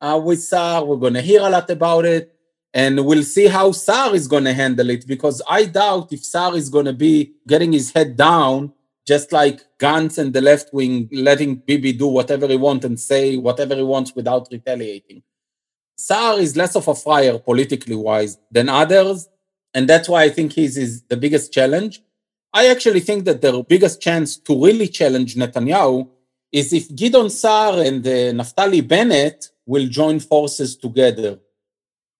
uh, 0.00 0.20
with 0.22 0.42
Saar. 0.42 0.84
We're 0.84 0.96
going 0.96 1.14
to 1.14 1.22
hear 1.22 1.40
a 1.40 1.50
lot 1.50 1.68
about 1.70 2.04
it. 2.04 2.32
And 2.72 3.04
we'll 3.04 3.24
see 3.24 3.46
how 3.46 3.72
Sa'ar 3.72 4.14
is 4.14 4.28
going 4.28 4.44
to 4.44 4.52
handle 4.52 4.90
it 4.90 5.06
because 5.06 5.42
I 5.48 5.64
doubt 5.64 6.12
if 6.12 6.24
Sa'ar 6.24 6.56
is 6.56 6.68
going 6.68 6.84
to 6.84 6.92
be 6.92 7.32
getting 7.48 7.72
his 7.72 7.92
head 7.92 8.16
down 8.16 8.72
just 9.06 9.32
like 9.32 9.62
Gantz 9.78 10.18
and 10.18 10.32
the 10.32 10.40
left 10.40 10.74
wing 10.74 11.08
letting 11.12 11.56
Bibi 11.56 11.92
do 11.92 12.08
whatever 12.08 12.46
he 12.48 12.56
wants 12.56 12.84
and 12.84 12.98
say 12.98 13.36
whatever 13.36 13.74
he 13.76 13.82
wants 13.82 14.14
without 14.14 14.48
retaliating. 14.50 15.22
Sa'ar 15.96 16.38
is 16.38 16.56
less 16.56 16.76
of 16.76 16.86
a 16.88 16.94
friar 16.94 17.38
politically 17.38 17.94
wise 17.96 18.36
than 18.50 18.68
others, 18.68 19.28
and 19.76 19.88
that's 19.88 20.08
why 20.08 20.22
I 20.24 20.30
think 20.30 20.52
he's 20.52 20.76
is 20.76 21.02
the 21.02 21.16
biggest 21.16 21.52
challenge. 21.52 22.02
I 22.52 22.68
actually 22.68 23.00
think 23.08 23.26
that 23.26 23.42
the 23.42 23.52
biggest 23.62 24.00
chance 24.00 24.36
to 24.46 24.52
really 24.66 24.88
challenge 24.88 25.36
Netanyahu 25.36 26.08
is 26.50 26.72
if 26.72 26.84
Gideon 27.00 27.30
Saar 27.30 27.72
and 27.88 28.04
uh, 28.06 28.32
Naftali 28.40 28.82
Bennett 28.92 29.50
will 29.66 29.86
join 29.88 30.18
forces 30.20 30.76
together. 30.76 31.38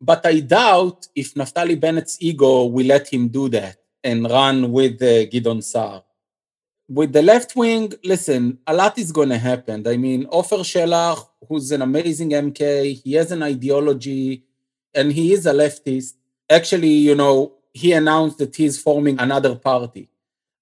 But 0.01 0.27
I 0.27 0.41
doubt 0.41 1.09
if 1.15 1.35
Naftali 1.35 1.81
Bennett's 1.81 2.19
ego 2.21 2.67
will 2.67 2.87
let 2.87 3.13
him 3.13 3.29
do 3.29 3.49
that 3.49 3.77
and 4.05 4.31
run 4.31 4.71
with 4.71 5.01
uh, 5.03 5.25
Gideon 5.33 5.63
Saar 5.63 6.03
with 6.89 7.13
the 7.13 7.23
left 7.23 7.57
wing, 7.57 7.93
listen, 8.05 8.59
a 8.67 8.75
lot 8.75 8.99
is 8.99 9.11
going 9.11 9.29
to 9.31 9.39
happen. 9.39 9.87
I 9.87 9.97
mean, 9.97 10.27
Ofer 10.31 10.57
Shelach, 10.57 11.27
who's 11.49 11.73
an 11.73 11.83
amazing 11.83 12.31
MK, 12.31 13.03
he 13.03 13.15
has 13.15 13.33
an 13.33 13.43
ideology 13.43 14.45
and 14.95 15.13
he 15.13 15.33
is 15.33 15.47
a 15.47 15.53
leftist. 15.53 16.15
Actually, 16.49 16.93
you 16.93 17.15
know, 17.15 17.53
he 17.73 17.93
announced 17.93 18.39
that 18.39 18.55
he's 18.57 18.81
forming 18.81 19.19
another 19.19 19.55
party. 19.57 20.09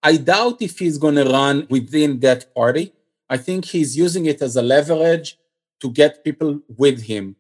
I 0.02 0.16
doubt 0.16 0.60
if 0.60 0.78
he's 0.78 0.98
going 0.98 1.14
to 1.14 1.24
run 1.24 1.66
within 1.70 2.20
that 2.20 2.54
party. 2.54 2.92
I 3.28 3.36
think 3.38 3.64
he's 3.64 3.96
using 3.96 4.26
it 4.26 4.42
as 4.42 4.56
a 4.56 4.62
leverage 4.62 5.38
to 5.80 5.90
get 5.90 6.24
people 6.24 6.60
with 6.76 7.02
him. 7.02 7.36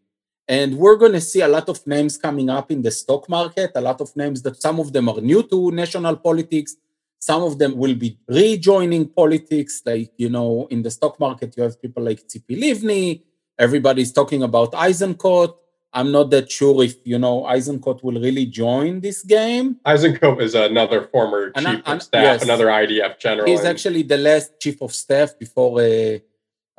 And 0.46 0.76
we're 0.76 0.96
going 0.96 1.12
to 1.12 1.20
see 1.20 1.40
a 1.40 1.48
lot 1.48 1.68
of 1.68 1.86
names 1.86 2.18
coming 2.18 2.50
up 2.50 2.70
in 2.70 2.82
the 2.82 2.90
stock 2.90 3.28
market, 3.28 3.72
a 3.74 3.80
lot 3.80 4.00
of 4.00 4.14
names 4.16 4.42
that 4.42 4.60
some 4.60 4.78
of 4.78 4.92
them 4.92 5.08
are 5.08 5.20
new 5.20 5.42
to 5.44 5.70
national 5.70 6.16
politics. 6.16 6.76
Some 7.18 7.42
of 7.42 7.58
them 7.58 7.76
will 7.76 7.94
be 7.94 8.18
rejoining 8.28 9.08
politics. 9.08 9.82
Like, 9.84 10.12
you 10.18 10.28
know, 10.28 10.66
in 10.70 10.82
the 10.82 10.90
stock 10.90 11.18
market, 11.18 11.54
you 11.56 11.62
have 11.62 11.80
people 11.80 12.02
like 12.02 12.28
Tzipi 12.28 12.58
Livni. 12.62 13.22
Everybody's 13.58 14.12
talking 14.12 14.42
about 14.42 14.72
Eisenkot. 14.72 15.54
I'm 15.94 16.10
not 16.10 16.30
that 16.30 16.50
sure 16.50 16.82
if, 16.82 16.96
you 17.04 17.18
know, 17.20 17.42
Eisenkot 17.42 18.02
will 18.02 18.20
really 18.20 18.46
join 18.46 19.00
this 19.00 19.22
game. 19.22 19.76
Eisenkot 19.86 20.40
is 20.42 20.54
another 20.56 21.06
former 21.12 21.50
chief 21.52 21.64
and, 21.64 21.82
and, 21.86 21.86
of 21.86 22.02
staff, 22.02 22.22
yes. 22.22 22.42
another 22.42 22.66
IDF 22.66 23.20
general. 23.20 23.46
He's 23.46 23.64
actually 23.64 24.02
the 24.02 24.18
last 24.18 24.58
chief 24.60 24.82
of 24.82 24.92
staff 24.92 25.38
before 25.38 25.78
uh, 25.78 26.18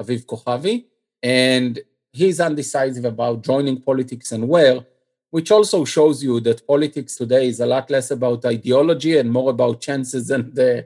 Aviv 0.01 0.25
Kochavi. 0.25 0.83
And 1.23 1.79
he's 2.11 2.41
undecisive 2.41 3.05
about 3.05 3.41
joining 3.41 3.81
politics 3.81 4.33
and 4.33 4.49
where, 4.49 4.85
which 5.29 5.49
also 5.49 5.85
shows 5.85 6.21
you 6.21 6.41
that 6.41 6.67
politics 6.67 7.15
today 7.15 7.47
is 7.47 7.61
a 7.61 7.65
lot 7.65 7.89
less 7.89 8.11
about 8.11 8.43
ideology 8.45 9.17
and 9.17 9.31
more 9.31 9.49
about 9.49 9.79
chances 9.79 10.29
and, 10.29 10.59
uh, 10.59 10.81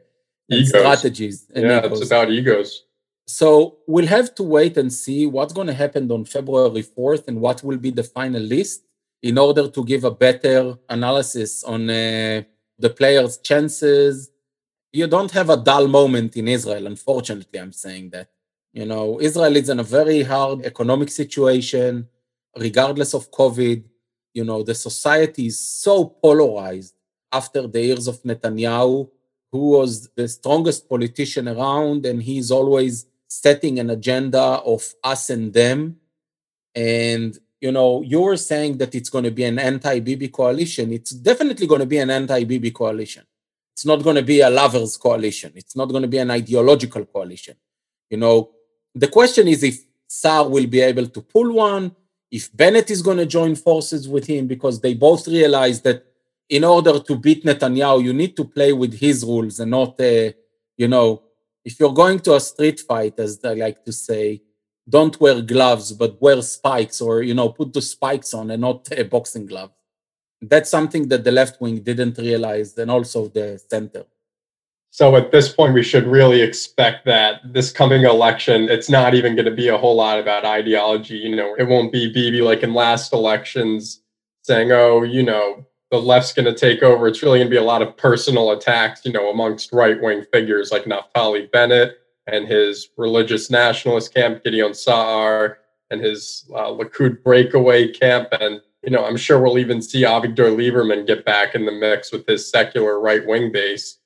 and 0.50 0.68
strategies. 0.68 1.48
And 1.56 1.66
yeah, 1.66 1.86
egos. 1.86 2.02
it's 2.02 2.12
about 2.12 2.30
egos. 2.30 2.86
So 3.30 3.78
we'll 3.86 4.08
have 4.08 4.34
to 4.36 4.44
wait 4.44 4.76
and 4.76 4.92
see 4.92 5.28
what's 5.28 5.54
going 5.54 5.68
to 5.68 5.74
happen 5.74 6.12
on 6.12 6.26
February 6.26 6.82
4th 6.82 7.28
and 7.28 7.40
what 7.40 7.64
will 7.64 7.78
be 7.78 7.92
the 7.92 8.04
final 8.04 8.42
list 8.42 8.86
in 9.22 9.38
order 9.38 9.70
to 9.70 9.86
give 9.86 10.04
a 10.04 10.10
better 10.10 10.74
analysis 10.90 11.64
on 11.64 11.88
uh, 11.92 12.42
the 12.80 12.90
players' 12.90 13.38
chances. 13.38 14.32
You 14.92 15.06
don't 15.06 15.30
have 15.30 15.52
a 15.52 15.58
dull 15.58 15.88
moment 15.88 16.38
in 16.38 16.48
Israel, 16.48 16.88
unfortunately, 16.88 17.60
I'm 17.60 17.72
saying 17.72 18.10
that. 18.10 18.30
You 18.74 18.88
know, 18.88 19.22
Israel 19.22 19.56
is 19.58 19.70
in 19.70 19.80
a 19.80 19.84
very 19.84 20.24
hard 20.24 20.66
economic 20.66 21.10
situation, 21.10 22.08
regardless 22.58 23.14
of 23.14 23.30
COVID. 23.30 23.84
You 24.34 24.44
know, 24.44 24.64
the 24.64 24.74
society 24.74 25.46
is 25.46 25.60
so 25.60 26.06
polarized 26.06 26.96
after 27.32 27.68
the 27.68 27.80
years 27.80 28.08
of 28.08 28.24
Netanyahu, 28.24 29.08
who 29.52 29.70
was 29.78 30.10
the 30.16 30.28
strongest 30.28 30.90
politician 30.90 31.48
around, 31.48 32.08
and 32.08 32.24
he's 32.24 32.50
always 32.50 33.06
setting 33.30 33.80
an 33.80 33.90
agenda 33.92 34.42
of 34.42 34.94
us 35.04 35.30
and 35.30 35.54
them. 35.54 35.98
And, 36.76 37.38
you 37.62 37.72
know, 37.72 38.02
you 38.02 38.22
were 38.22 38.38
saying 38.38 38.78
that 38.80 38.96
it's 38.96 39.10
going 39.10 39.24
to 39.24 39.32
be 39.32 39.46
an 39.46 39.60
anti 39.60 40.00
Bibi 40.00 40.28
coalition. 40.30 40.92
It's 40.92 41.12
definitely 41.12 41.68
going 41.68 41.82
to 41.82 41.88
be 41.88 42.00
an 42.00 42.10
anti 42.10 42.44
Bibi 42.44 42.72
coalition. 42.72 43.24
It's 43.74 43.86
not 43.86 44.04
going 44.04 44.18
to 44.18 44.24
be 44.24 44.42
a 44.42 44.50
lovers 44.50 44.98
coalition. 44.98 45.54
It's 45.56 45.76
not 45.76 45.86
going 45.86 46.02
to 46.02 46.08
be 46.08 46.18
an 46.18 46.32
ideological 46.32 47.06
coalition. 47.06 47.56
You 48.10 48.18
know, 48.18 48.50
the 48.94 49.08
question 49.08 49.48
is 49.48 49.64
if 49.64 49.80
Sa'ar 50.08 50.50
will 50.50 50.68
be 50.68 50.82
able 50.82 51.08
to 51.08 51.22
pull 51.22 51.54
one, 51.54 51.96
if 52.32 52.56
Bennett 52.56 52.92
is 52.92 53.02
going 53.02 53.18
to 53.18 53.26
join 53.26 53.56
forces 53.56 54.08
with 54.08 54.26
him, 54.28 54.48
because 54.48 54.82
they 54.82 54.96
both 54.96 55.28
realize 55.28 55.82
that 55.82 56.04
in 56.50 56.64
order 56.64 57.00
to 57.00 57.16
beat 57.16 57.46
Netanyahu, 57.46 58.04
you 58.04 58.14
need 58.14 58.36
to 58.36 58.44
play 58.44 58.74
with 58.74 59.00
his 59.00 59.24
rules 59.24 59.60
and 59.60 59.72
not, 59.72 60.00
uh, 60.02 60.32
you 60.76 60.88
know, 60.88 61.22
if 61.70 61.80
you're 61.80 61.94
going 61.94 62.20
to 62.22 62.34
a 62.34 62.40
street 62.40 62.80
fight, 62.80 63.20
as 63.20 63.40
I 63.46 63.54
like 63.54 63.86
to 63.86 63.94
say, 63.94 64.42
don't 64.96 65.20
wear 65.22 65.40
gloves, 65.40 65.92
but 65.92 66.20
wear 66.20 66.42
spikes 66.42 67.00
or, 67.00 67.22
you 67.22 67.36
know, 67.36 67.50
put 67.50 67.74
the 67.74 67.82
spikes 67.82 68.34
on 68.34 68.50
and 68.50 68.62
not 68.62 68.90
a 68.92 69.04
boxing 69.04 69.46
glove. 69.46 69.72
That's 70.42 70.72
something 70.72 71.10
that 71.10 71.24
the 71.24 71.32
left 71.32 71.62
wing 71.62 71.78
didn't 71.90 72.18
realize, 72.18 72.76
and 72.76 72.90
also 72.90 73.28
the 73.28 73.62
center. 73.70 74.06
So 74.90 75.16
at 75.16 75.32
this 75.32 75.54
point, 75.54 75.76
we 75.76 75.84
should 75.84 76.08
really 76.08 76.42
expect 76.42 77.06
that 77.06 77.34
this 77.54 77.72
coming 77.72 78.04
election, 78.04 78.68
it's 78.76 78.90
not 78.90 79.14
even 79.14 79.36
going 79.36 79.52
to 79.54 79.62
be 79.64 79.68
a 79.68 79.78
whole 79.78 79.98
lot 79.98 80.18
about 80.18 80.46
ideology. 80.46 81.18
You 81.18 81.36
know, 81.36 81.54
it 81.60 81.68
won't 81.68 81.92
be 81.92 82.12
Bibi 82.12 82.42
like 82.42 82.64
in 82.64 82.74
last 82.74 83.14
elections 83.14 84.02
saying, 84.42 84.72
oh, 84.72 85.04
you 85.04 85.22
know, 85.22 85.68
the 85.92 85.98
left's 85.98 86.34
going 86.34 86.46
to 86.46 86.54
take 86.54 86.84
over. 86.84 87.08
It's 87.08 87.24
really 87.24 87.40
going 87.40 87.48
to 87.48 87.56
be 87.56 87.58
a 87.58 87.64
lot 87.64 87.82
of 87.82 87.98
personal 87.98 88.52
attacks, 88.52 89.06
you 89.06 89.12
know, 89.12 89.30
amongst 89.32 89.74
right 89.74 90.00
wing 90.02 90.24
figures 90.32 90.72
like 90.72 90.84
Naftali 90.84 91.52
Bennett 91.52 91.98
and 92.28 92.48
his 92.48 92.90
religious 92.98 93.50
nationalist 93.50 94.14
camp, 94.14 94.44
Gideon 94.44 94.74
Sa'ar, 94.74 95.58
and 95.90 96.00
his 96.00 96.46
uh, 96.54 96.68
Likud 96.68 97.24
breakaway 97.24 97.88
camp. 97.88 98.30
And, 98.40 98.62
you 98.84 98.92
know, 98.92 99.04
I'm 99.04 99.18
sure 99.18 99.42
we'll 99.42 99.58
even 99.58 99.82
see 99.82 100.04
Avigdor 100.04 100.56
Lieberman 100.56 101.08
get 101.08 101.26
back 101.26 101.56
in 101.56 101.66
the 101.66 101.72
mix 101.72 102.12
with 102.12 102.28
his 102.28 102.50
secular 102.50 103.00
right 103.00 103.26
wing 103.26 103.52
base 103.52 104.00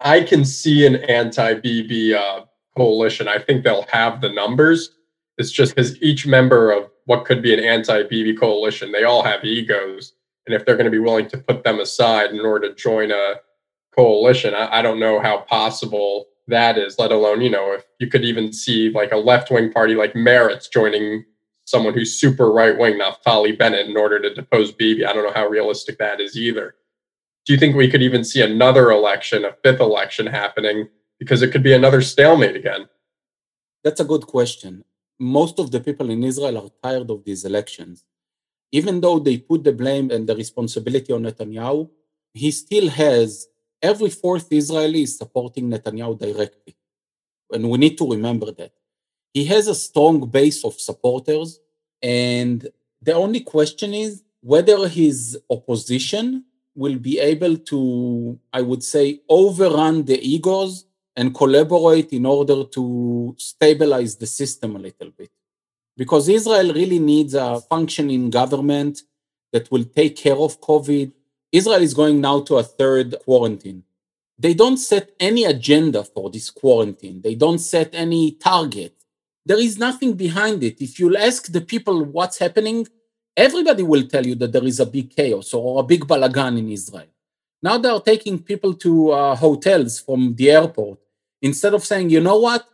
I 0.00 0.22
can 0.22 0.44
see 0.44 0.86
an 0.86 0.96
anti-Bibi 0.96 2.14
uh, 2.14 2.42
coalition. 2.76 3.28
I 3.28 3.38
think 3.38 3.64
they'll 3.64 3.86
have 3.90 4.20
the 4.20 4.28
numbers. 4.28 4.90
It's 5.38 5.50
just 5.50 5.74
because 5.74 6.00
each 6.02 6.26
member 6.26 6.70
of 6.70 6.90
what 7.04 7.24
could 7.24 7.42
be 7.42 7.54
an 7.54 7.60
anti-Bibi 7.60 8.36
coalition, 8.36 8.92
they 8.92 9.04
all 9.04 9.22
have 9.22 9.44
egos, 9.44 10.12
and 10.46 10.54
if 10.54 10.64
they're 10.64 10.76
going 10.76 10.86
to 10.86 10.90
be 10.90 10.98
willing 10.98 11.28
to 11.28 11.38
put 11.38 11.64
them 11.64 11.80
aside 11.80 12.30
in 12.30 12.40
order 12.40 12.68
to 12.68 12.74
join 12.74 13.10
a 13.10 13.34
coalition, 13.94 14.54
I, 14.54 14.78
I 14.78 14.82
don't 14.82 15.00
know 15.00 15.20
how 15.20 15.38
possible 15.38 16.26
that 16.48 16.78
is. 16.78 16.98
Let 16.98 17.12
alone, 17.12 17.40
you 17.40 17.50
know, 17.50 17.72
if 17.72 17.84
you 17.98 18.08
could 18.08 18.24
even 18.24 18.52
see 18.52 18.90
like 18.90 19.12
a 19.12 19.16
left-wing 19.16 19.72
party 19.72 19.94
like 19.94 20.14
Meretz 20.14 20.70
joining 20.70 21.24
someone 21.64 21.94
who's 21.94 22.20
super 22.20 22.52
right-wing, 22.52 23.00
Naftali 23.00 23.58
Bennett, 23.58 23.88
in 23.88 23.96
order 23.96 24.20
to 24.20 24.32
depose 24.32 24.70
Bibi. 24.70 25.04
I 25.04 25.12
don't 25.12 25.24
know 25.24 25.32
how 25.32 25.48
realistic 25.48 25.98
that 25.98 26.20
is 26.20 26.36
either 26.36 26.76
do 27.46 27.52
you 27.52 27.58
think 27.58 27.76
we 27.76 27.88
could 27.88 28.02
even 28.02 28.24
see 28.24 28.42
another 28.42 28.90
election, 28.90 29.44
a 29.44 29.52
fifth 29.62 29.80
election 29.80 30.26
happening? 30.26 30.88
Because 31.18 31.42
it 31.42 31.52
could 31.52 31.62
be 31.62 31.72
another 31.72 32.02
stalemate 32.02 32.56
again. 32.56 32.88
That's 33.84 34.00
a 34.00 34.04
good 34.04 34.26
question. 34.26 34.84
Most 35.18 35.60
of 35.60 35.70
the 35.70 35.80
people 35.80 36.10
in 36.10 36.24
Israel 36.24 36.58
are 36.58 36.70
tired 36.82 37.08
of 37.08 37.24
these 37.24 37.44
elections. 37.44 38.04
Even 38.72 39.00
though 39.00 39.18
they 39.18 39.38
put 39.38 39.64
the 39.64 39.72
blame 39.72 40.10
and 40.10 40.26
the 40.26 40.36
responsibility 40.36 41.12
on 41.12 41.22
Netanyahu, 41.22 41.88
he 42.34 42.50
still 42.50 42.88
has 42.90 43.48
every 43.80 44.10
fourth 44.10 44.48
Israeli 44.50 45.02
is 45.02 45.16
supporting 45.16 45.70
Netanyahu 45.70 46.18
directly. 46.18 46.76
And 47.50 47.70
we 47.70 47.78
need 47.78 47.96
to 47.98 48.10
remember 48.10 48.50
that. 48.52 48.72
He 49.32 49.44
has 49.46 49.68
a 49.68 49.74
strong 49.74 50.28
base 50.28 50.64
of 50.64 50.80
supporters. 50.80 51.60
And 52.02 52.68
the 53.00 53.14
only 53.14 53.40
question 53.40 53.94
is 53.94 54.22
whether 54.40 54.88
his 54.88 55.38
opposition 55.50 56.44
will 56.74 56.98
be 56.98 57.18
able 57.18 57.56
to, 57.56 58.38
I 58.52 58.62
would 58.62 58.82
say, 58.82 59.20
overrun 59.28 60.04
the 60.04 60.20
egos 60.20 60.84
and 61.16 61.34
collaborate 61.34 62.12
in 62.12 62.26
order 62.26 62.64
to 62.64 63.34
stabilize 63.38 64.16
the 64.16 64.26
system 64.26 64.76
a 64.76 64.78
little 64.78 65.10
bit. 65.10 65.30
Because 65.96 66.28
Israel 66.28 66.72
really 66.74 66.98
needs 66.98 67.34
a 67.34 67.60
functioning 67.60 68.30
government 68.30 69.02
that 69.52 69.70
will 69.70 69.84
take 69.84 70.16
care 70.16 70.36
of 70.36 70.60
COVID. 70.60 71.12
Israel 71.52 71.82
is 71.82 71.94
going 71.94 72.20
now 72.20 72.40
to 72.40 72.56
a 72.56 72.62
third 72.62 73.14
quarantine. 73.24 73.82
They 74.38 74.52
don't 74.52 74.76
set 74.76 75.12
any 75.18 75.44
agenda 75.44 76.04
for 76.04 76.28
this 76.30 76.50
quarantine, 76.50 77.22
they 77.22 77.34
don't 77.34 77.58
set 77.58 77.90
any 77.94 78.32
target. 78.32 78.92
There 79.46 79.60
is 79.60 79.78
nothing 79.78 80.14
behind 80.14 80.64
it. 80.64 80.82
If 80.82 80.98
you'll 80.98 81.16
ask 81.16 81.52
the 81.52 81.60
people 81.60 82.02
what's 82.04 82.38
happening, 82.38 82.86
everybody 83.36 83.84
will 83.84 84.02
tell 84.02 84.26
you 84.26 84.34
that 84.34 84.52
there 84.52 84.64
is 84.64 84.80
a 84.80 84.86
big 84.86 85.14
chaos 85.14 85.54
or 85.54 85.80
a 85.80 85.84
big 85.84 86.04
balagan 86.04 86.58
in 86.58 86.68
Israel. 86.68 87.06
Now 87.62 87.78
they 87.78 87.88
are 87.88 88.00
taking 88.00 88.40
people 88.40 88.74
to 88.74 89.10
uh, 89.12 89.36
hotels 89.36 90.00
from 90.00 90.34
the 90.34 90.50
airport 90.50 90.98
instead 91.40 91.74
of 91.74 91.84
saying, 91.84 92.10
you 92.10 92.20
know 92.20 92.38
what? 92.38 92.66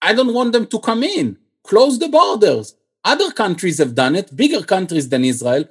I 0.00 0.14
don't 0.14 0.32
want 0.32 0.52
them 0.52 0.66
to 0.68 0.78
come 0.78 1.02
in. 1.02 1.36
Close 1.64 1.98
the 1.98 2.08
borders. 2.08 2.74
Other 3.04 3.30
countries 3.32 3.78
have 3.78 3.94
done 3.94 4.14
it, 4.16 4.34
bigger 4.34 4.62
countries 4.62 5.08
than 5.08 5.24
Israel. 5.24 5.64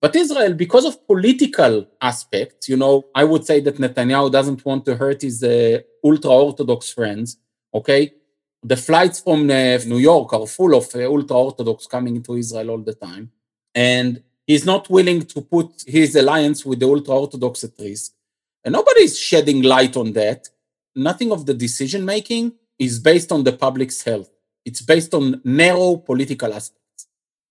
But 0.00 0.14
Israel, 0.14 0.54
because 0.54 0.84
of 0.84 1.06
political 1.06 1.86
aspects, 2.00 2.68
you 2.68 2.76
know, 2.76 3.06
I 3.14 3.24
would 3.24 3.44
say 3.44 3.60
that 3.60 3.76
Netanyahu 3.76 4.30
doesn't 4.30 4.64
want 4.64 4.84
to 4.84 4.96
hurt 4.96 5.22
his 5.22 5.42
uh, 5.42 5.80
ultra 6.04 6.30
Orthodox 6.30 6.90
friends. 6.90 7.38
Okay. 7.74 8.12
The 8.62 8.76
flights 8.76 9.20
from 9.20 9.50
uh, 9.50 9.78
New 9.86 9.98
York 9.98 10.32
are 10.32 10.46
full 10.46 10.74
of 10.74 10.86
uh, 10.94 11.06
ultra 11.06 11.36
Orthodox 11.36 11.86
coming 11.86 12.16
into 12.16 12.36
Israel 12.36 12.70
all 12.70 12.78
the 12.78 12.94
time 12.94 13.32
and 13.78 14.22
he's 14.46 14.64
not 14.64 14.90
willing 14.90 15.22
to 15.22 15.40
put 15.40 15.68
his 15.86 16.16
alliance 16.16 16.64
with 16.66 16.80
the 16.80 16.88
ultra 16.88 17.14
orthodox 17.14 17.62
at 17.62 17.70
risk. 17.78 18.12
And 18.64 18.72
nobody's 18.72 19.18
shedding 19.18 19.62
light 19.62 19.96
on 19.96 20.12
that. 20.14 20.48
Nothing 20.96 21.30
of 21.30 21.46
the 21.46 21.54
decision 21.54 22.04
making 22.04 22.52
is 22.78 22.98
based 22.98 23.30
on 23.30 23.44
the 23.44 23.52
public's 23.52 24.02
health. 24.02 24.30
It's 24.68 24.82
based 24.82 25.14
on 25.14 25.40
narrow 25.44 25.96
political 25.96 26.52
aspects. 26.52 27.06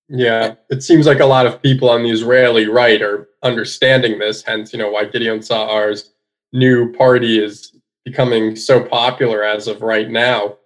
Yeah, 0.07 0.53
it 0.69 0.83
seems 0.83 1.07
like 1.07 1.19
a 1.19 1.25
lot 1.25 1.47
of 1.47 1.61
people 1.63 1.89
on 1.89 2.03
the 2.03 2.11
Israeli 2.11 2.67
right 2.67 3.01
are 3.01 3.27
understanding 3.41 4.19
this, 4.19 4.43
hence, 4.43 4.71
you 4.71 4.77
know, 4.77 4.91
why 4.91 5.05
Gideon 5.05 5.41
Sa'ar's 5.41 6.11
new 6.53 6.93
party 6.93 7.43
is 7.43 7.75
becoming 8.05 8.55
so 8.55 8.83
popular 8.83 9.43
as 9.43 9.67
of 9.67 9.81
right 9.81 10.09
now. 10.09 10.57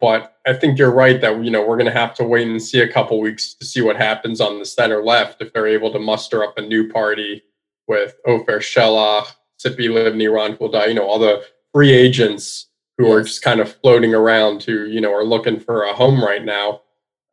But 0.00 0.36
I 0.46 0.52
think 0.54 0.78
you're 0.78 0.90
right 0.90 1.20
that 1.20 1.44
you 1.44 1.50
know 1.50 1.64
we're 1.64 1.76
going 1.76 1.92
to 1.94 2.00
have 2.04 2.14
to 2.16 2.24
wait 2.24 2.48
and 2.48 2.60
see 2.60 2.80
a 2.80 2.92
couple 2.92 3.20
weeks 3.20 3.54
to 3.54 3.64
see 3.64 3.82
what 3.82 3.96
happens 3.96 4.40
on 4.40 4.58
the 4.58 4.64
center 4.64 5.02
left 5.04 5.40
if 5.40 5.52
they're 5.52 5.66
able 5.66 5.92
to 5.92 5.98
muster 5.98 6.42
up 6.42 6.58
a 6.58 6.62
new 6.62 6.88
party 6.88 7.42
with 7.86 8.16
Ofer 8.26 8.58
Shelach, 8.58 9.28
Tzipi 9.62 9.88
Livni, 9.88 10.32
Ron 10.34 10.56
Huldai, 10.56 10.88
you 10.88 10.94
know 10.94 11.06
all 11.06 11.18
the 11.18 11.44
free 11.72 11.92
agents 11.92 12.69
who 13.00 13.08
yes. 13.08 13.14
are 13.14 13.22
just 13.22 13.42
kind 13.42 13.60
of 13.60 13.74
floating 13.76 14.14
around 14.14 14.62
who, 14.62 14.84
you 14.84 15.00
know, 15.00 15.12
are 15.12 15.24
looking 15.24 15.58
for 15.58 15.84
a 15.84 15.94
home 15.94 16.22
right 16.22 16.44
now. 16.44 16.82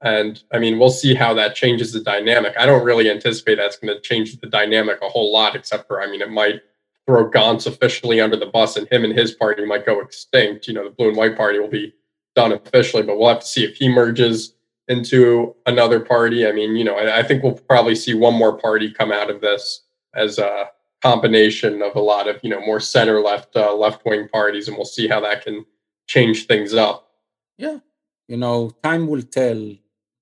And 0.01 0.41
I 0.53 0.59
mean, 0.59 0.79
we'll 0.79 0.89
see 0.89 1.13
how 1.13 1.33
that 1.33 1.55
changes 1.55 1.91
the 1.91 1.99
dynamic. 1.99 2.53
I 2.57 2.65
don't 2.65 2.85
really 2.85 3.09
anticipate 3.09 3.55
that's 3.55 3.77
going 3.77 3.93
to 3.93 4.01
change 4.01 4.39
the 4.39 4.47
dynamic 4.47 4.99
a 5.01 5.09
whole 5.09 5.33
lot, 5.33 5.55
except 5.55 5.87
for, 5.87 6.01
I 6.01 6.09
mean, 6.09 6.21
it 6.21 6.31
might 6.31 6.61
throw 7.05 7.29
Gantz 7.29 7.67
officially 7.67 8.21
under 8.21 8.37
the 8.37 8.45
bus 8.45 8.77
and 8.77 8.87
him 8.89 9.03
and 9.03 9.17
his 9.17 9.31
party 9.31 9.65
might 9.65 9.85
go 9.85 9.99
extinct. 9.99 10.67
You 10.67 10.75
know, 10.75 10.85
the 10.85 10.91
blue 10.91 11.09
and 11.09 11.17
white 11.17 11.35
party 11.35 11.59
will 11.59 11.67
be 11.67 11.93
done 12.35 12.53
officially, 12.53 13.03
but 13.03 13.17
we'll 13.17 13.29
have 13.29 13.41
to 13.41 13.47
see 13.47 13.65
if 13.65 13.75
he 13.75 13.89
merges 13.89 14.53
into 14.87 15.53
another 15.65 15.99
party. 15.99 16.47
I 16.47 16.53
mean, 16.53 16.77
you 16.77 16.85
know, 16.85 16.95
I, 16.95 17.19
I 17.19 17.23
think 17.23 17.43
we'll 17.43 17.53
probably 17.53 17.95
see 17.95 18.13
one 18.13 18.35
more 18.35 18.57
party 18.57 18.89
come 18.89 19.11
out 19.11 19.29
of 19.29 19.41
this 19.41 19.81
as 20.15 20.37
a 20.37 20.69
combination 21.01 21.81
of 21.81 21.95
a 21.95 21.99
lot 21.99 22.27
of, 22.27 22.39
you 22.43 22.49
know, 22.49 22.61
more 22.61 22.79
center 22.79 23.21
left, 23.21 23.55
uh, 23.55 23.73
left 23.73 24.05
wing 24.05 24.27
parties, 24.29 24.67
and 24.67 24.75
we'll 24.75 24.85
see 24.85 25.07
how 25.07 25.19
that 25.19 25.43
can 25.43 25.65
change 26.07 26.47
things 26.47 26.73
up. 26.73 27.09
Yeah. 27.57 27.79
You 28.27 28.37
know, 28.37 28.71
time 28.83 29.07
will 29.07 29.21
tell 29.21 29.75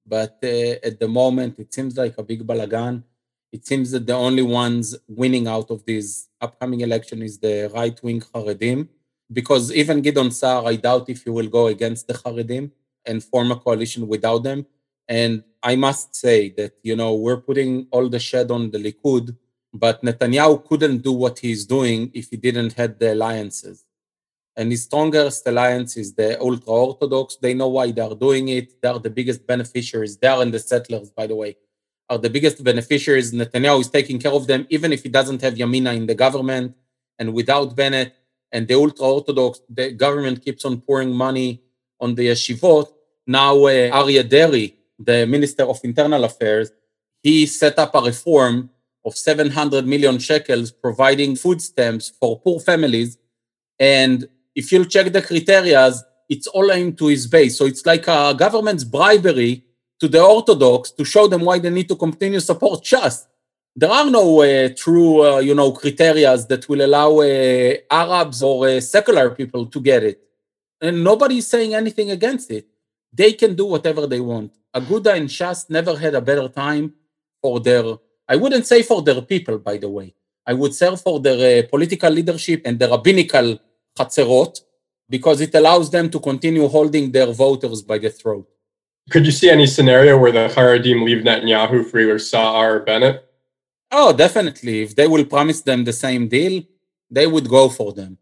but 0.06 0.38
uh, 0.44 0.78
at 0.84 1.00
the 1.00 1.08
moment, 1.08 1.60
it 1.60 1.74
seems 1.74 1.98
like 1.98 2.16
a 2.18 2.24
big 2.24 2.46
balagan. 2.46 3.04
It 3.52 3.66
seems 3.66 3.92
that 3.92 4.06
the 4.06 4.14
only 4.14 4.44
ones 4.44 4.96
winning 5.08 5.48
out 5.48 5.72
of 5.72 5.84
this 5.86 6.28
upcoming 6.42 6.82
election 6.82 7.22
is 7.22 7.40
the 7.40 7.72
right 7.74 7.98
wing 8.04 8.22
Haredim, 8.22 8.88
because 9.32 9.72
even 9.72 10.02
Gideon 10.02 10.30
Sa'ar, 10.30 10.68
I 10.68 10.76
doubt 10.76 11.10
if 11.10 11.24
he 11.24 11.30
will 11.30 11.48
go 11.48 11.68
against 11.68 12.08
the 12.08 12.14
Haredim 12.14 12.72
and 13.06 13.24
form 13.24 13.52
a 13.52 13.56
coalition 13.56 14.08
without 14.08 14.44
them. 14.44 14.66
And 15.08 15.44
I 15.64 15.76
must 15.76 16.16
say 16.16 16.50
that, 16.58 16.74
you 16.84 16.96
know, 16.96 17.16
we're 17.16 17.38
putting 17.38 17.88
all 17.92 18.10
the 18.10 18.20
shed 18.20 18.52
on 18.52 18.72
the 18.72 18.78
Likud, 18.78 19.36
but 19.84 20.02
Netanyahu 20.04 20.66
couldn't 20.68 21.00
do 21.00 21.12
what 21.12 21.40
he's 21.40 21.66
doing 21.66 22.12
if 22.14 22.30
he 22.32 22.38
didn't 22.38 22.74
have 22.74 22.98
the 23.00 23.14
alliances 23.14 23.86
and 24.56 24.72
his 24.72 24.84
strongest 24.84 25.46
alliance 25.48 25.98
is 25.98 26.14
the 26.14 26.40
ultra 26.40 26.72
Orthodox. 26.72 27.36
They 27.36 27.54
know 27.54 27.68
why 27.68 27.92
they 27.92 28.02
are 28.02 28.16
doing 28.16 28.48
it. 28.50 28.82
They 28.82 28.88
are 28.88 29.00
the 29.00 29.10
biggest 29.10 29.46
beneficiaries. 29.46 30.18
They 30.18 30.28
are 30.28 30.42
and 30.42 30.54
the 30.54 30.60
settlers, 30.60 31.10
by 31.10 31.28
the 31.28 31.36
way, 31.36 31.58
are 32.10 32.18
the 32.18 32.30
biggest 32.30 32.64
beneficiaries. 32.64 33.34
Netanyahu 33.34 33.82
is 33.82 33.90
taking 33.90 34.18
care 34.20 34.32
of 34.32 34.48
them, 34.48 34.66
even 34.70 34.94
if 34.94 35.04
he 35.04 35.10
doesn't 35.10 35.42
have 35.42 35.56
Yamina 35.56 35.96
in 35.96 36.06
the 36.06 36.16
government. 36.16 36.76
And 37.20 37.34
without 37.34 37.76
Bennett 37.76 38.16
and 38.52 38.68
the 38.68 38.76
ultra 38.76 39.06
Orthodox, 39.06 39.60
the 39.70 39.92
government 39.92 40.44
keeps 40.44 40.64
on 40.64 40.80
pouring 40.82 41.12
money 41.12 41.62
on 42.00 42.16
the 42.16 42.28
yeshivot. 42.28 42.88
Now, 43.28 43.56
uh, 43.56 43.92
Aryeh 43.92 44.28
Deri, 44.28 44.76
the 44.98 45.26
Minister 45.26 45.64
of 45.64 45.80
Internal 45.84 46.24
Affairs, 46.24 46.72
he 47.22 47.46
set 47.46 47.78
up 47.80 47.94
a 47.96 48.02
reform 48.02 48.70
of 49.06 49.16
700 49.16 49.86
million 49.86 50.18
shekels, 50.18 50.72
providing 50.72 51.36
food 51.36 51.62
stamps 51.62 52.12
for 52.20 52.40
poor 52.40 52.60
families. 52.60 53.18
And 53.80 54.28
if 54.56 54.72
you'll 54.72 54.86
check 54.86 55.12
the 55.12 55.22
criteria, 55.22 55.92
it's 56.28 56.48
all 56.48 56.72
aimed 56.72 56.98
to 56.98 57.08
his 57.08 57.28
base. 57.28 57.58
So 57.58 57.66
it's 57.66 57.86
like 57.86 58.08
a 58.08 58.34
government's 58.38 58.84
bribery 58.84 59.64
to 60.00 60.08
the 60.08 60.22
Orthodox 60.22 60.92
to 60.92 61.06
show 61.06 61.28
them 61.28 61.42
why 61.42 61.60
they 61.60 61.70
need 61.70 61.88
to 61.90 61.96
continue 61.96 62.40
support 62.40 62.84
Shas. 62.84 63.26
There 63.76 63.92
are 63.92 64.10
no 64.10 64.42
uh, 64.42 64.70
true, 64.76 65.22
uh, 65.22 65.40
you 65.40 65.54
know, 65.54 65.72
criteria 65.72 66.36
that 66.38 66.68
will 66.70 66.82
allow 66.82 67.20
uh, 67.20 67.74
Arabs 67.92 68.42
or 68.42 68.68
uh, 68.68 68.80
secular 68.80 69.30
people 69.32 69.66
to 69.66 69.82
get 69.82 70.02
it, 70.04 70.22
and 70.80 71.04
nobody 71.04 71.40
is 71.40 71.48
saying 71.48 71.76
anything 71.76 72.10
against 72.12 72.52
it. 72.52 72.68
They 73.12 73.34
can 73.34 73.54
do 73.54 73.66
whatever 73.66 74.08
they 74.08 74.22
want. 74.22 74.54
Aguda 74.74 75.16
and 75.16 75.28
Shas 75.28 75.70
never 75.70 75.98
had 75.98 76.16
a 76.16 76.22
better 76.22 76.48
time 76.48 76.94
for 77.42 77.60
their. 77.60 77.84
I 78.28 78.36
wouldn't 78.36 78.66
say 78.66 78.82
for 78.82 79.02
their 79.02 79.22
people, 79.22 79.58
by 79.60 79.78
the 79.78 79.90
way. 79.90 80.14
I 80.46 80.54
would 80.54 80.74
say 80.74 80.96
for 80.96 81.20
their 81.20 81.64
uh, 81.64 81.68
political 81.68 82.12
leadership 82.12 82.62
and 82.66 82.78
the 82.78 82.88
rabbinical 82.88 83.60
Chatzerot 83.98 84.62
because 85.10 85.42
it 85.42 85.54
allows 85.54 85.90
them 85.90 86.10
to 86.10 86.20
continue 86.20 86.68
holding 86.68 87.12
their 87.12 87.32
voters 87.32 87.82
by 87.82 87.98
the 87.98 88.10
throat. 88.10 88.48
Could 89.10 89.26
you 89.26 89.32
see 89.32 89.50
any 89.50 89.68
scenario 89.68 90.18
where 90.18 90.32
the 90.32 90.48
Haredim 90.54 91.06
leave 91.06 91.24
Netanyahu 91.24 91.86
for 91.90 92.00
either 92.00 92.18
Sa'ar 92.18 92.78
or 92.78 92.80
Bennett? 92.80 93.24
Oh, 93.92 94.12
definitely. 94.14 94.82
If 94.82 94.96
they 94.96 95.08
will 95.08 95.26
promise 95.26 95.62
them 95.62 95.84
the 95.84 95.94
same 95.94 96.28
deal, 96.28 96.64
they 97.12 97.28
would 97.28 97.48
go 97.48 97.70
for 97.70 97.94
them. 97.94 98.18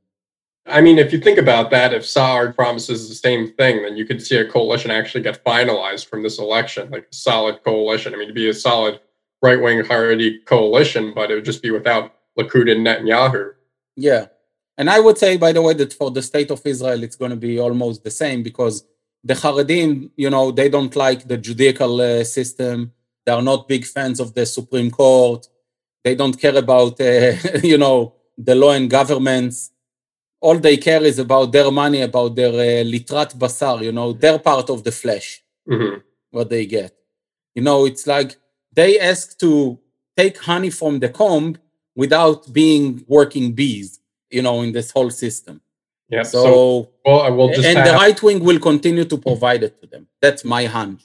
I 0.65 0.81
mean, 0.81 0.97
if 0.97 1.11
you 1.11 1.19
think 1.19 1.37
about 1.39 1.71
that, 1.71 1.93
if 1.93 2.05
Sa'ar 2.05 2.53
promises 2.53 3.07
the 3.07 3.15
same 3.15 3.53
thing, 3.53 3.83
then 3.83 3.95
you 3.95 4.05
could 4.05 4.21
see 4.21 4.37
a 4.37 4.49
coalition 4.49 4.91
actually 4.91 5.23
get 5.23 5.43
finalized 5.43 6.07
from 6.07 6.21
this 6.21 6.37
election, 6.39 6.89
like 6.91 7.03
a 7.03 7.15
solid 7.15 7.63
coalition. 7.63 8.13
I 8.13 8.17
mean, 8.17 8.27
to 8.27 8.33
be 8.33 8.49
a 8.49 8.53
solid 8.53 8.99
right 9.43 9.61
wing 9.61 9.83
Haredi 9.83 10.43
coalition, 10.45 11.13
but 11.13 11.29
it 11.29 11.35
would 11.35 11.45
just 11.45 11.61
be 11.61 11.69
without 11.69 12.13
Likud 12.39 12.71
and 12.71 12.87
Netanyahu. 12.87 13.51
Yeah. 13.95 14.27
And 14.77 14.89
I 14.89 14.99
would 14.99 15.17
say, 15.19 15.37
by 15.37 15.51
the 15.51 15.61
way, 15.61 15.73
that 15.75 15.93
for 15.93 16.09
the 16.09 16.23
state 16.23 16.49
of 16.49 16.65
Israel, 16.65 17.03
it's 17.03 17.17
going 17.17 17.31
to 17.31 17.37
be 17.37 17.59
almost 17.59 18.03
the 18.03 18.09
same 18.09 18.41
because 18.41 18.85
the 19.23 19.35
Haredim, 19.35 20.09
you 20.15 20.29
know, 20.29 20.49
they 20.51 20.69
don't 20.69 20.95
like 20.95 21.27
the 21.27 21.37
judicial 21.37 22.01
uh, 22.01 22.23
system. 22.23 22.93
They 23.25 23.31
are 23.33 23.41
not 23.41 23.67
big 23.67 23.85
fans 23.85 24.19
of 24.19 24.33
the 24.33 24.45
Supreme 24.45 24.89
Court. 24.89 25.47
They 26.03 26.15
don't 26.15 26.39
care 26.39 26.57
about, 26.57 26.99
uh, 26.99 27.33
you 27.63 27.77
know, 27.77 28.15
the 28.37 28.55
law 28.55 28.71
and 28.71 28.89
governments. 28.89 29.71
All 30.39 30.57
they 30.57 30.77
care 30.77 31.03
is 31.03 31.19
about 31.19 31.51
their 31.51 31.69
money, 31.71 32.01
about 32.01 32.35
their 32.35 32.49
uh, 32.49 32.83
litrat 32.83 33.37
basar, 33.37 33.83
you 33.83 33.91
know, 33.91 34.13
their 34.13 34.39
part 34.39 34.69
of 34.69 34.83
the 34.83 34.91
flesh, 34.91 35.43
mm-hmm. 35.69 35.99
what 36.31 36.49
they 36.49 36.65
get. 36.65 36.93
You 37.55 37.61
know, 37.61 37.85
it's 37.85 38.07
like 38.07 38.35
they 38.73 38.99
ask 38.99 39.37
to 39.39 39.79
take 40.17 40.37
honey 40.37 40.69
from 40.69 40.99
the 40.99 41.09
comb 41.09 41.57
without 41.95 42.51
being 42.51 43.03
working 43.07 43.53
bees 43.53 43.99
you 44.33 44.41
know, 44.41 44.61
in 44.61 44.71
this 44.71 44.91
whole 44.91 45.11
system. 45.11 45.61
Yeah. 46.09 46.23
So, 46.23 46.43
so 46.43 46.89
well, 47.05 47.21
I 47.21 47.29
will 47.29 47.49
just 47.49 47.65
and 47.65 47.77
have... 47.77 47.87
the 47.87 47.93
right 47.93 48.21
wing 48.21 48.43
will 48.43 48.59
continue 48.59 49.05
to 49.05 49.17
provide 49.17 49.63
it 49.63 49.79
to 49.81 49.87
them. 49.87 50.07
That's 50.21 50.43
my 50.43 50.65
hunch. 50.65 51.03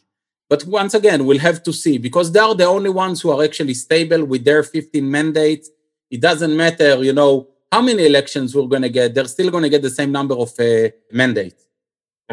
But 0.48 0.64
once 0.64 0.94
again, 0.94 1.26
we'll 1.26 1.38
have 1.50 1.62
to 1.64 1.72
see 1.72 1.98
because 1.98 2.32
they 2.32 2.40
are 2.40 2.54
the 2.54 2.64
only 2.64 2.90
ones 2.90 3.20
who 3.20 3.30
are 3.30 3.44
actually 3.44 3.74
stable 3.74 4.24
with 4.24 4.44
their 4.44 4.62
15 4.62 5.08
mandates. 5.08 5.68
It 6.10 6.22
doesn't 6.22 6.56
matter, 6.56 7.04
you 7.04 7.12
know, 7.12 7.48
how 7.70 7.82
many 7.82 8.06
elections 8.06 8.54
we're 8.54 8.66
going 8.66 8.82
to 8.82 8.88
get. 8.88 9.14
They're 9.14 9.26
still 9.26 9.50
going 9.50 9.64
to 9.64 9.68
get 9.68 9.82
the 9.82 9.90
same 9.90 10.10
number 10.10 10.34
of 10.34 10.58
uh, 10.58 10.88
mandates. 11.12 11.67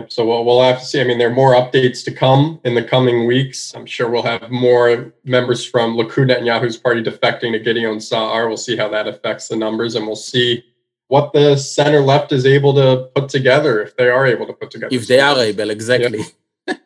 So 0.10 0.26
we'll, 0.26 0.44
we'll 0.44 0.62
have 0.62 0.80
to 0.80 0.86
see. 0.86 1.00
I 1.00 1.06
mean, 1.06 1.18
there 1.18 1.30
are 1.30 1.34
more 1.34 1.54
updates 1.54 2.04
to 2.06 2.12
come 2.12 2.60
in 2.66 2.76
the 2.76 2.84
coming 2.84 3.26
weeks. 3.26 3.74
I'm 3.74 3.86
sure 3.86 4.10
we'll 4.10 4.24
have 4.24 4.52
more 4.52 5.14
members 5.24 5.66
from 5.66 5.96
Likud 5.96 6.30
Netanyahu's 6.30 6.76
party 6.76 7.02
defecting 7.02 7.54
to 7.54 7.60
Gideon 7.60 8.02
Sa'ar. 8.02 8.48
We'll 8.48 8.58
see 8.58 8.76
how 8.76 8.90
that 8.90 9.08
affects 9.08 9.48
the 9.48 9.56
numbers, 9.56 9.96
and 9.96 10.06
we'll 10.06 10.18
see 10.18 10.64
what 11.08 11.34
the 11.34 11.56
center 11.56 12.02
left 12.02 12.32
is 12.32 12.46
able 12.46 12.74
to 12.74 13.10
put 13.16 13.30
together 13.30 13.82
if 13.82 13.96
they 13.96 14.10
are 14.10 14.26
able 14.26 14.46
to 14.48 14.54
put 14.54 14.72
together. 14.72 14.94
If 14.94 15.08
they 15.08 15.20
are 15.20 15.38
able, 15.40 15.70
exactly. 15.70 16.26
and 16.68 16.78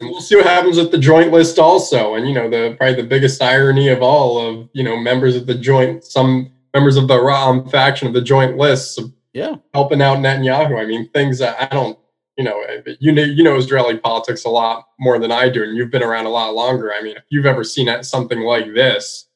we'll 0.00 0.20
see 0.20 0.36
what 0.36 0.46
happens 0.46 0.76
with 0.76 0.90
the 0.90 0.98
joint 0.98 1.32
list 1.32 1.58
also. 1.58 2.14
And 2.14 2.28
you 2.28 2.34
know, 2.34 2.48
the 2.48 2.74
probably 2.76 2.96
the 2.96 3.08
biggest 3.08 3.42
irony 3.42 3.88
of 3.88 4.02
all 4.02 4.38
of 4.38 4.68
you 4.72 4.82
know 4.82 4.96
members 4.96 5.36
of 5.36 5.46
the 5.46 5.54
joint, 5.54 6.04
some 6.04 6.50
members 6.72 6.96
of 6.96 7.08
the 7.08 7.16
Ra'am 7.16 7.70
faction 7.70 8.08
of 8.08 8.14
the 8.14 8.22
joint 8.22 8.56
lists, 8.56 8.98
yeah, 9.32 9.56
helping 9.72 10.02
out 10.02 10.18
Netanyahu. 10.18 10.80
I 10.80 10.86
mean, 10.86 11.08
things 11.10 11.38
that 11.38 11.60
I 11.60 11.74
don't. 11.74 11.98
You 12.36 12.44
know, 12.44 12.64
you 12.98 13.12
know, 13.12 13.22
you 13.22 13.44
know 13.44 13.56
Israeli 13.56 13.96
politics 13.98 14.44
a 14.44 14.48
lot 14.48 14.88
more 14.98 15.18
than 15.18 15.30
I 15.30 15.48
do, 15.48 15.62
and 15.62 15.76
you've 15.76 15.90
been 15.90 16.02
around 16.02 16.26
a 16.26 16.30
lot 16.30 16.54
longer. 16.54 16.92
I 16.92 17.00
mean, 17.00 17.16
if 17.16 17.24
you've 17.28 17.46
ever 17.46 17.62
seen 17.62 18.02
something 18.02 18.40
like 18.40 18.74
this, 18.74 19.28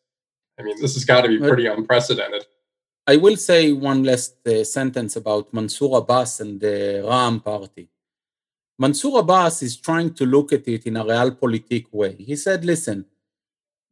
I 0.59 0.63
mean, 0.63 0.81
this 0.81 0.95
has 0.95 1.05
got 1.05 1.21
to 1.21 1.29
be 1.29 1.39
pretty 1.39 1.67
unprecedented. 1.67 2.45
I 3.07 3.17
will 3.17 3.37
say 3.37 3.73
one 3.73 4.03
last 4.03 4.47
uh, 4.47 4.65
sentence 4.65 5.17
about 5.17 5.55
Mansour 5.55 5.97
Abbas 5.97 6.41
and 6.41 6.61
the 6.61 7.03
Ra'am 7.07 7.43
party. 7.43 7.89
Mansour 8.79 9.21
Abbas 9.21 9.63
is 9.63 9.77
trying 9.77 10.13
to 10.15 10.27
look 10.27 10.53
at 10.53 10.69
it 10.69 10.87
in 10.87 10.97
a 10.97 11.05
realpolitik 11.05 11.87
way. 11.93 12.17
He 12.17 12.37
said, 12.37 12.65
listen, 12.65 13.07